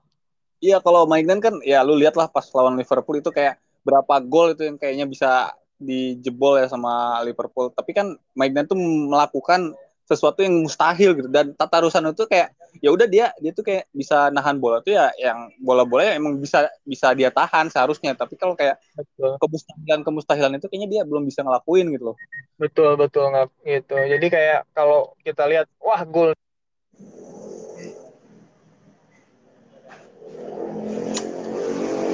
Iya 0.61 0.77
kalau 0.81 1.09
Maignan 1.09 1.41
kan 1.41 1.57
ya 1.65 1.81
lu 1.81 1.97
lihat 1.97 2.13
lah 2.13 2.29
pas 2.29 2.45
lawan 2.53 2.77
Liverpool 2.77 3.17
itu 3.17 3.33
kayak 3.33 3.57
berapa 3.81 4.19
gol 4.25 4.53
itu 4.53 4.67
yang 4.67 4.77
kayaknya 4.77 5.05
bisa 5.07 5.55
dijebol 5.77 6.61
ya 6.61 6.67
sama 6.69 7.21
Liverpool. 7.23 7.69
Tapi 7.73 7.91
kan 7.93 8.17
Maignan 8.33 8.65
tuh 8.65 8.77
melakukan 8.77 9.73
sesuatu 10.07 10.39
yang 10.39 10.63
mustahil 10.63 11.11
gitu. 11.13 11.29
Dan 11.29 11.51
Tata 11.53 11.83
Rusano 11.83 12.15
itu 12.15 12.23
kayak 12.25 12.55
ya 12.79 12.89
udah 12.93 13.07
dia 13.09 13.33
dia 13.43 13.51
tuh 13.51 13.65
kayak 13.65 13.89
bisa 13.91 14.31
nahan 14.31 14.61
bola 14.61 14.79
tuh 14.79 14.95
ya 14.95 15.11
yang 15.19 15.51
bola-bola 15.59 16.07
yang 16.07 16.23
emang 16.23 16.39
bisa 16.39 16.71
bisa 16.87 17.11
dia 17.11 17.27
tahan 17.27 17.67
seharusnya. 17.67 18.15
Tapi 18.15 18.39
kalau 18.39 18.55
kayak 18.55 18.79
betul. 18.95 19.35
kemustahilan 19.37 20.01
kemustahilan 20.07 20.53
itu 20.55 20.67
kayaknya 20.71 20.89
dia 20.89 21.01
belum 21.03 21.27
bisa 21.27 21.43
ngelakuin 21.43 21.91
gitu 21.91 22.13
loh. 22.13 22.17
Betul 22.55 22.95
betul 22.95 23.29
nggak 23.35 23.47
gitu. 23.67 23.95
Jadi 23.99 24.25
kayak 24.31 24.59
kalau 24.71 25.11
kita 25.21 25.43
lihat 25.45 25.67
wah 25.83 26.01
gol. 26.07 26.31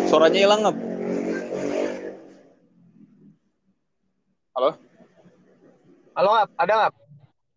Suaranya 0.09 0.39
hilang 0.45 0.61
nggak 0.65 0.92
Halo? 4.53 4.77
Halo, 6.13 6.29
Ngap. 6.37 6.49
Ada 6.61 6.73
nggak? 6.77 6.93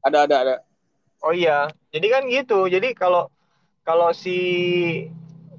Ada, 0.07 0.19
ada, 0.25 0.37
ada. 0.43 0.55
Oh 1.25 1.33
iya. 1.37 1.69
Jadi 1.93 2.07
kan 2.13 2.23
gitu. 2.29 2.69
Jadi 2.69 2.93
kalau 2.97 3.29
kalau 3.85 4.11
si 4.17 4.37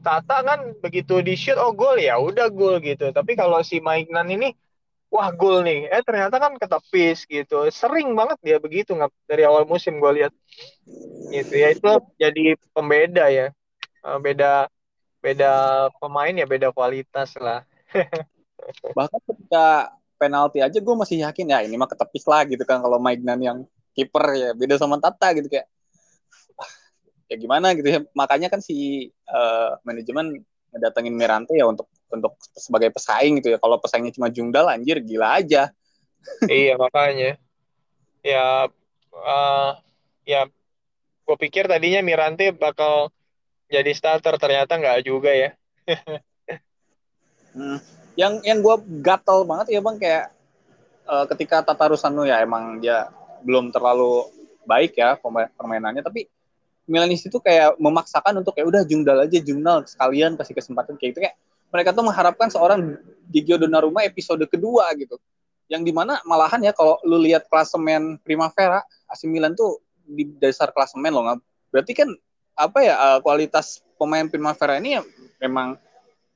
Tata 0.06 0.40
kan 0.46 0.60
begitu 0.80 1.20
di 1.26 1.34
shoot 1.36 1.58
oh 1.60 1.74
gol 1.76 1.98
ya 2.00 2.16
udah 2.22 2.48
gol 2.54 2.80
gitu. 2.80 3.12
Tapi 3.12 3.36
kalau 3.36 3.60
si 3.66 3.82
Maignan 3.84 4.28
ini 4.32 4.54
wah 5.14 5.30
gol 5.34 5.66
nih. 5.68 5.90
Eh 5.94 6.02
ternyata 6.06 6.38
kan 6.44 6.54
ketepis 6.62 7.26
gitu. 7.28 7.68
Sering 7.74 8.14
banget 8.20 8.38
dia 8.46 8.58
begitu 8.62 8.94
nggak 8.98 9.12
dari 9.30 9.44
awal 9.50 9.66
musim 9.70 10.00
gue 10.02 10.12
lihat. 10.24 10.34
Gitu 11.34 11.54
ya 11.60 11.68
itu 11.76 11.88
jadi 12.22 12.42
pembeda 12.76 13.28
ya. 13.30 13.48
Eh, 14.06 14.18
beda 14.26 14.68
beda 15.24 15.52
pemain 16.00 16.34
ya 16.36 16.46
beda 16.48 16.70
kualitas 16.76 17.36
lah. 17.40 17.66
Bahkan 18.98 19.22
ketika 19.28 19.97
penalti 20.18 20.60
aja 20.60 20.78
gue 20.82 20.96
masih 20.98 21.24
yakin 21.24 21.46
ya 21.54 21.62
ini 21.64 21.78
mah 21.78 21.88
ketepis 21.88 22.26
lah 22.26 22.44
gitu 22.50 22.62
kan 22.66 22.82
kalau 22.82 22.98
Maignan 22.98 23.40
yang 23.40 23.58
kiper 23.98 24.26
ya 24.38 24.50
beda 24.54 24.78
sama 24.78 25.02
Tata 25.02 25.34
gitu 25.34 25.50
kayak 25.50 25.70
ya 27.28 27.36
gimana 27.36 27.76
gitu 27.76 27.88
ya. 27.88 28.00
Makanya 28.16 28.48
kan 28.48 28.64
si 28.64 29.10
uh, 29.28 29.76
manajemen 29.84 30.42
ngedatengin 30.72 31.16
Mirante 31.16 31.54
ya 31.56 31.68
untuk 31.68 31.88
untuk 32.08 32.40
sebagai 32.56 32.92
pesaing 32.96 33.40
gitu 33.44 33.56
ya. 33.56 33.58
Kalau 33.60 33.78
pesaingnya 33.80 34.16
cuma 34.16 34.32
Jungdal 34.32 34.68
anjir 34.72 35.00
gila 35.04 35.40
aja. 35.44 35.72
Iya 36.52 36.76
makanya. 36.76 37.40
Ya 38.20 38.68
uh, 39.16 39.72
ya 40.28 40.52
gue 41.24 41.38
pikir 41.40 41.72
tadinya 41.72 42.04
Mirante 42.04 42.52
bakal 42.52 43.16
jadi 43.72 43.96
starter 43.96 44.36
ternyata 44.36 44.76
nggak 44.76 45.08
juga 45.08 45.32
ya. 45.32 45.52
Hmm 47.58 47.97
yang 48.18 48.42
yang 48.42 48.66
gue 48.66 48.76
gatel 49.06 49.46
banget 49.46 49.78
ya 49.78 49.80
bang 49.80 49.98
kayak 50.02 50.26
uh, 51.06 51.26
ketika 51.30 51.62
Tata 51.62 51.94
Rusano 51.94 52.26
ya 52.26 52.42
emang 52.42 52.82
dia 52.82 53.14
belum 53.46 53.70
terlalu 53.70 54.26
baik 54.66 54.98
ya 54.98 55.16
permainannya. 55.56 56.02
Tapi 56.02 56.26
Milanis 56.88 57.24
itu 57.28 57.38
kayak 57.38 57.78
memaksakan 57.78 58.42
untuk 58.42 58.58
kayak 58.58 58.68
udah 58.68 58.82
Jungdal 58.88 59.28
aja 59.28 59.38
Jungdal 59.38 59.86
sekalian 59.86 60.34
kasih 60.34 60.58
kesempatan. 60.58 60.98
Kayak 60.98 61.10
gitu 61.14 61.20
kayak 61.24 61.36
mereka 61.70 61.90
tuh 61.94 62.04
mengharapkan 62.04 62.48
seorang 62.50 62.98
Gigio 63.30 63.62
Donnarumma 63.62 64.02
episode 64.08 64.42
kedua 64.50 64.90
gitu. 64.98 65.22
Yang 65.70 65.92
di 65.92 65.94
mana 65.94 66.18
malahan 66.26 66.64
ya 66.64 66.74
kalau 66.74 66.98
lu 67.06 67.22
lihat 67.22 67.46
klasemen 67.52 68.18
Primavera 68.24 68.82
AC 69.08 69.30
Milan 69.30 69.54
tuh 69.54 69.84
di 70.08 70.24
dasar 70.40 70.72
klasemen 70.72 71.12
loh 71.12 71.28
nggak 71.28 71.40
berarti 71.68 71.92
kan 71.92 72.10
apa 72.56 72.80
ya 72.80 72.96
uh, 72.96 73.20
kualitas 73.20 73.84
pemain 74.00 74.24
Primavera 74.32 74.80
ini 74.80 74.96
ya 74.96 75.04
memang 75.44 75.76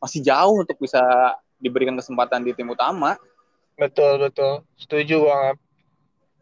masih 0.04 0.20
jauh 0.20 0.60
untuk 0.60 0.76
bisa 0.76 1.00
diberikan 1.62 1.96
kesempatan 1.96 2.42
di 2.42 2.52
tim 2.58 2.74
utama. 2.74 3.16
Betul 3.78 4.18
betul, 4.18 4.66
setuju 4.76 5.30
banget. 5.30 5.58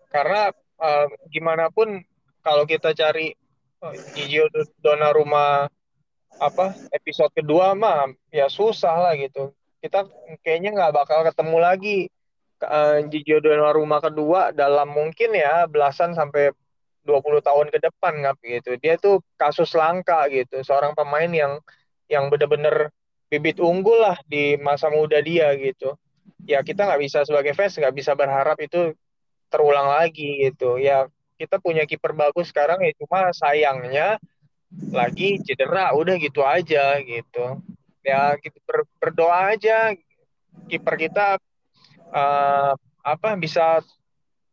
Karena 0.09 0.41
uh, 0.81 1.07
gimana 1.29 1.69
pun 1.69 2.01
kalau 2.41 2.65
kita 2.65 2.95
cari 2.95 3.35
uh, 3.83 3.93
Gigio 4.15 4.49
Donnarumma 4.81 5.69
apa 6.39 6.71
episode 6.95 7.35
kedua 7.35 7.75
mah 7.75 8.09
ya 8.31 8.47
susah 8.47 9.11
lah 9.11 9.13
gitu. 9.19 9.51
Kita 9.79 10.07
kayaknya 10.41 10.75
nggak 10.75 10.95
bakal 10.95 11.23
ketemu 11.27 11.57
lagi 11.59 11.97
uh, 12.63 13.03
Gigio 13.07 13.39
Donnarumma 13.43 13.99
kedua 14.03 14.55
dalam 14.55 14.91
mungkin 14.91 15.35
ya 15.35 15.67
belasan 15.69 16.15
sampai 16.15 16.51
20 17.07 17.41
tahun 17.41 17.67
ke 17.71 17.79
depan 17.79 18.13
nggak 18.23 18.35
gitu. 18.43 18.71
Dia 18.81 18.99
tuh 18.99 19.23
kasus 19.39 19.71
langka 19.73 20.27
gitu, 20.27 20.59
seorang 20.61 20.93
pemain 20.93 21.29
yang 21.31 21.57
yang 22.09 22.27
bener-bener 22.27 22.89
bibit 23.29 23.61
unggul 23.61 24.01
lah 24.01 24.17
di 24.25 24.57
masa 24.57 24.89
muda 24.89 25.21
dia 25.21 25.53
gitu. 25.55 25.93
Ya 26.49 26.65
kita 26.65 26.89
nggak 26.89 27.01
bisa 27.01 27.21
sebagai 27.23 27.53
fans 27.53 27.77
nggak 27.77 27.93
bisa 27.93 28.17
berharap 28.17 28.57
itu 28.57 28.97
terulang 29.53 29.93
lagi 29.93 30.49
gitu. 30.49 30.81
Ya 30.81 31.05
kita 31.37 31.61
punya 31.61 31.85
kiper 31.85 32.11
bagus 32.17 32.49
sekarang 32.49 32.81
ya 32.83 32.91
cuma 32.99 33.29
sayangnya 33.31 34.17
lagi 34.91 35.39
cedera 35.45 35.93
udah 35.93 36.17
gitu 36.17 36.41
aja 36.41 36.97
gitu. 37.05 37.61
Ya 38.01 38.33
kita 38.41 38.57
ber, 38.65 38.89
berdoa 38.97 39.53
aja 39.53 39.93
kiper 40.65 40.95
kita 40.97 41.37
uh, 42.09 42.73
apa 43.05 43.29
bisa 43.37 43.85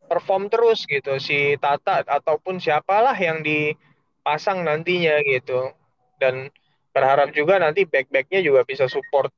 perform 0.06 0.52
terus 0.52 0.84
gitu. 0.84 1.16
Si 1.16 1.56
Tata 1.56 2.04
ataupun 2.04 2.60
siapalah 2.60 3.16
yang 3.16 3.40
dipasang 3.40 4.62
nantinya 4.68 5.16
gitu. 5.24 5.72
Dan 6.20 6.52
berharap 6.96 7.28
juga 7.37 7.61
nanti 7.61 7.85
back-backnya 7.85 8.40
juga 8.40 8.64
bisa 8.64 8.88
support 8.88 9.28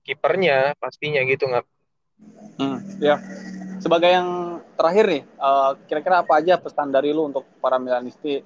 kipernya 0.00 0.72
pastinya 0.80 1.20
gitu 1.28 1.44
nggak? 1.44 1.66
Hmm, 2.56 2.80
ya. 3.04 3.20
Sebagai 3.84 4.08
yang 4.08 4.28
terakhir 4.78 5.04
nih, 5.04 5.22
uh, 5.36 5.76
kira-kira 5.84 6.24
apa 6.24 6.40
aja 6.40 6.56
pesan 6.56 6.88
dari 6.88 7.12
lu 7.12 7.28
untuk 7.28 7.44
para 7.60 7.76
Milanisti 7.76 8.40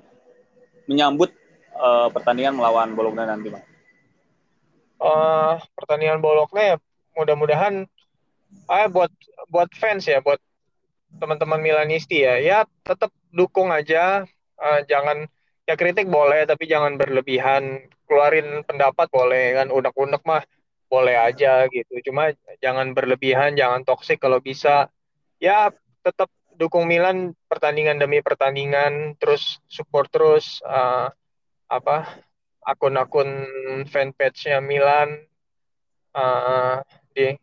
menyambut 0.90 1.30
uh, 1.78 2.10
pertandingan 2.10 2.58
melawan 2.58 2.90
Bologna 2.98 3.28
nanti, 3.28 3.54
bang? 3.54 3.64
Uh, 4.98 5.60
pertandingan 5.76 6.18
Bologna 6.18 6.74
ya 6.74 6.76
mudah-mudahan 7.14 7.84
ah 8.66 8.88
buat 8.88 9.12
buat 9.52 9.70
fans 9.76 10.08
ya, 10.08 10.24
buat 10.24 10.40
teman-teman 11.20 11.60
Milanisti 11.60 12.24
ya, 12.24 12.40
ya 12.40 12.58
tetap 12.82 13.12
dukung 13.30 13.70
aja, 13.70 14.24
uh, 14.56 14.80
jangan 14.88 15.28
ya 15.68 15.74
kritik 15.76 16.08
boleh 16.08 16.48
tapi 16.48 16.64
jangan 16.64 16.96
berlebihan, 16.96 17.92
keluarin 18.06 18.62
pendapat 18.62 19.10
boleh 19.10 19.58
kan, 19.58 19.68
unek-unek 19.68 20.22
mah 20.24 20.42
boleh 20.86 21.18
aja 21.18 21.66
gitu, 21.66 21.98
cuma 22.06 22.30
jangan 22.62 22.94
berlebihan, 22.94 23.58
jangan 23.58 23.82
toksik 23.82 24.22
kalau 24.22 24.38
bisa, 24.38 24.86
ya 25.42 25.74
tetap 26.06 26.30
dukung 26.54 26.86
Milan 26.86 27.34
pertandingan 27.50 27.98
demi 27.98 28.22
pertandingan, 28.22 29.18
terus 29.18 29.58
support 29.66 30.06
terus 30.08 30.62
uh, 30.62 31.10
apa 31.66 32.22
akun-akun 32.62 33.28
fanpage-nya 33.90 34.62
Milan 34.62 35.26
uh, 36.14 36.80
di 37.10 37.34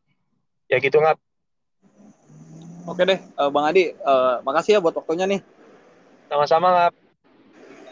ya 0.71 0.79
gitu 0.79 1.03
nggak 1.03 1.19
Oke 2.83 3.07
deh, 3.07 3.15
uh, 3.39 3.47
Bang 3.47 3.63
Adi, 3.63 3.95
uh, 3.95 4.43
makasih 4.43 4.75
ya 4.75 4.79
buat 4.83 4.91
waktunya 4.91 5.23
nih. 5.23 5.39
Sama-sama 6.27 6.67
nggak. 6.67 7.02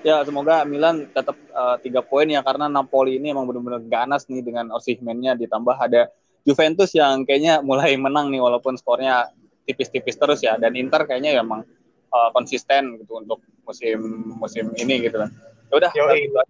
Ya 0.01 0.25
semoga 0.25 0.65
Milan 0.65 1.05
tetap 1.13 1.37
uh, 1.53 1.77
tiga 1.77 2.01
poin 2.01 2.25
ya 2.25 2.41
karena 2.41 2.65
Napoli 2.65 3.21
ini 3.21 3.29
emang 3.29 3.45
benar-benar 3.45 3.85
ganas 3.85 4.25
nih 4.25 4.41
dengan 4.41 4.73
Osimhen-nya 4.73 5.37
ditambah 5.37 5.77
ada 5.77 6.09
Juventus 6.41 6.89
yang 6.97 7.21
kayaknya 7.21 7.61
mulai 7.61 7.93
menang 8.01 8.33
nih 8.33 8.41
walaupun 8.41 8.73
skornya 8.81 9.29
tipis-tipis 9.69 10.17
terus 10.17 10.41
ya 10.41 10.57
dan 10.57 10.73
Inter 10.73 11.05
kayaknya 11.05 11.37
ya 11.37 11.45
emang 11.45 11.61
uh, 12.09 12.29
konsisten 12.33 12.97
gitu 12.97 13.21
untuk 13.21 13.45
musim 13.61 14.01
musim 14.41 14.73
ini 14.73 15.05
gitu 15.05 15.21
kan. 15.21 15.29
Ya 15.69 15.73
udah, 15.77 15.91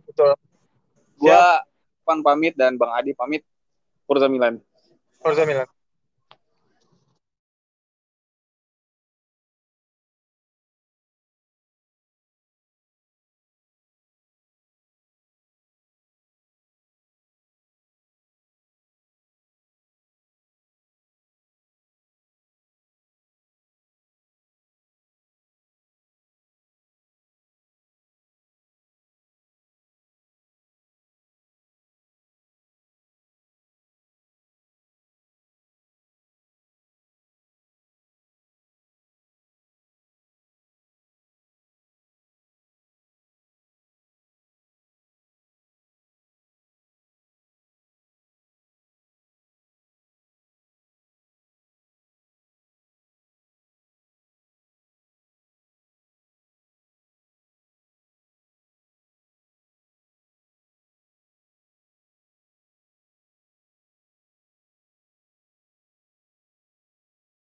betul. 0.07 0.31
Gua 1.19 1.59
Pan 2.07 2.23
pamit 2.25 2.55
dan 2.57 2.79
Bang 2.79 2.95
Adi 2.95 3.11
pamit. 3.13 3.43
Forza 4.07 4.31
Milan. 4.31 4.59
Forza 5.19 5.43
Milan. 5.43 5.67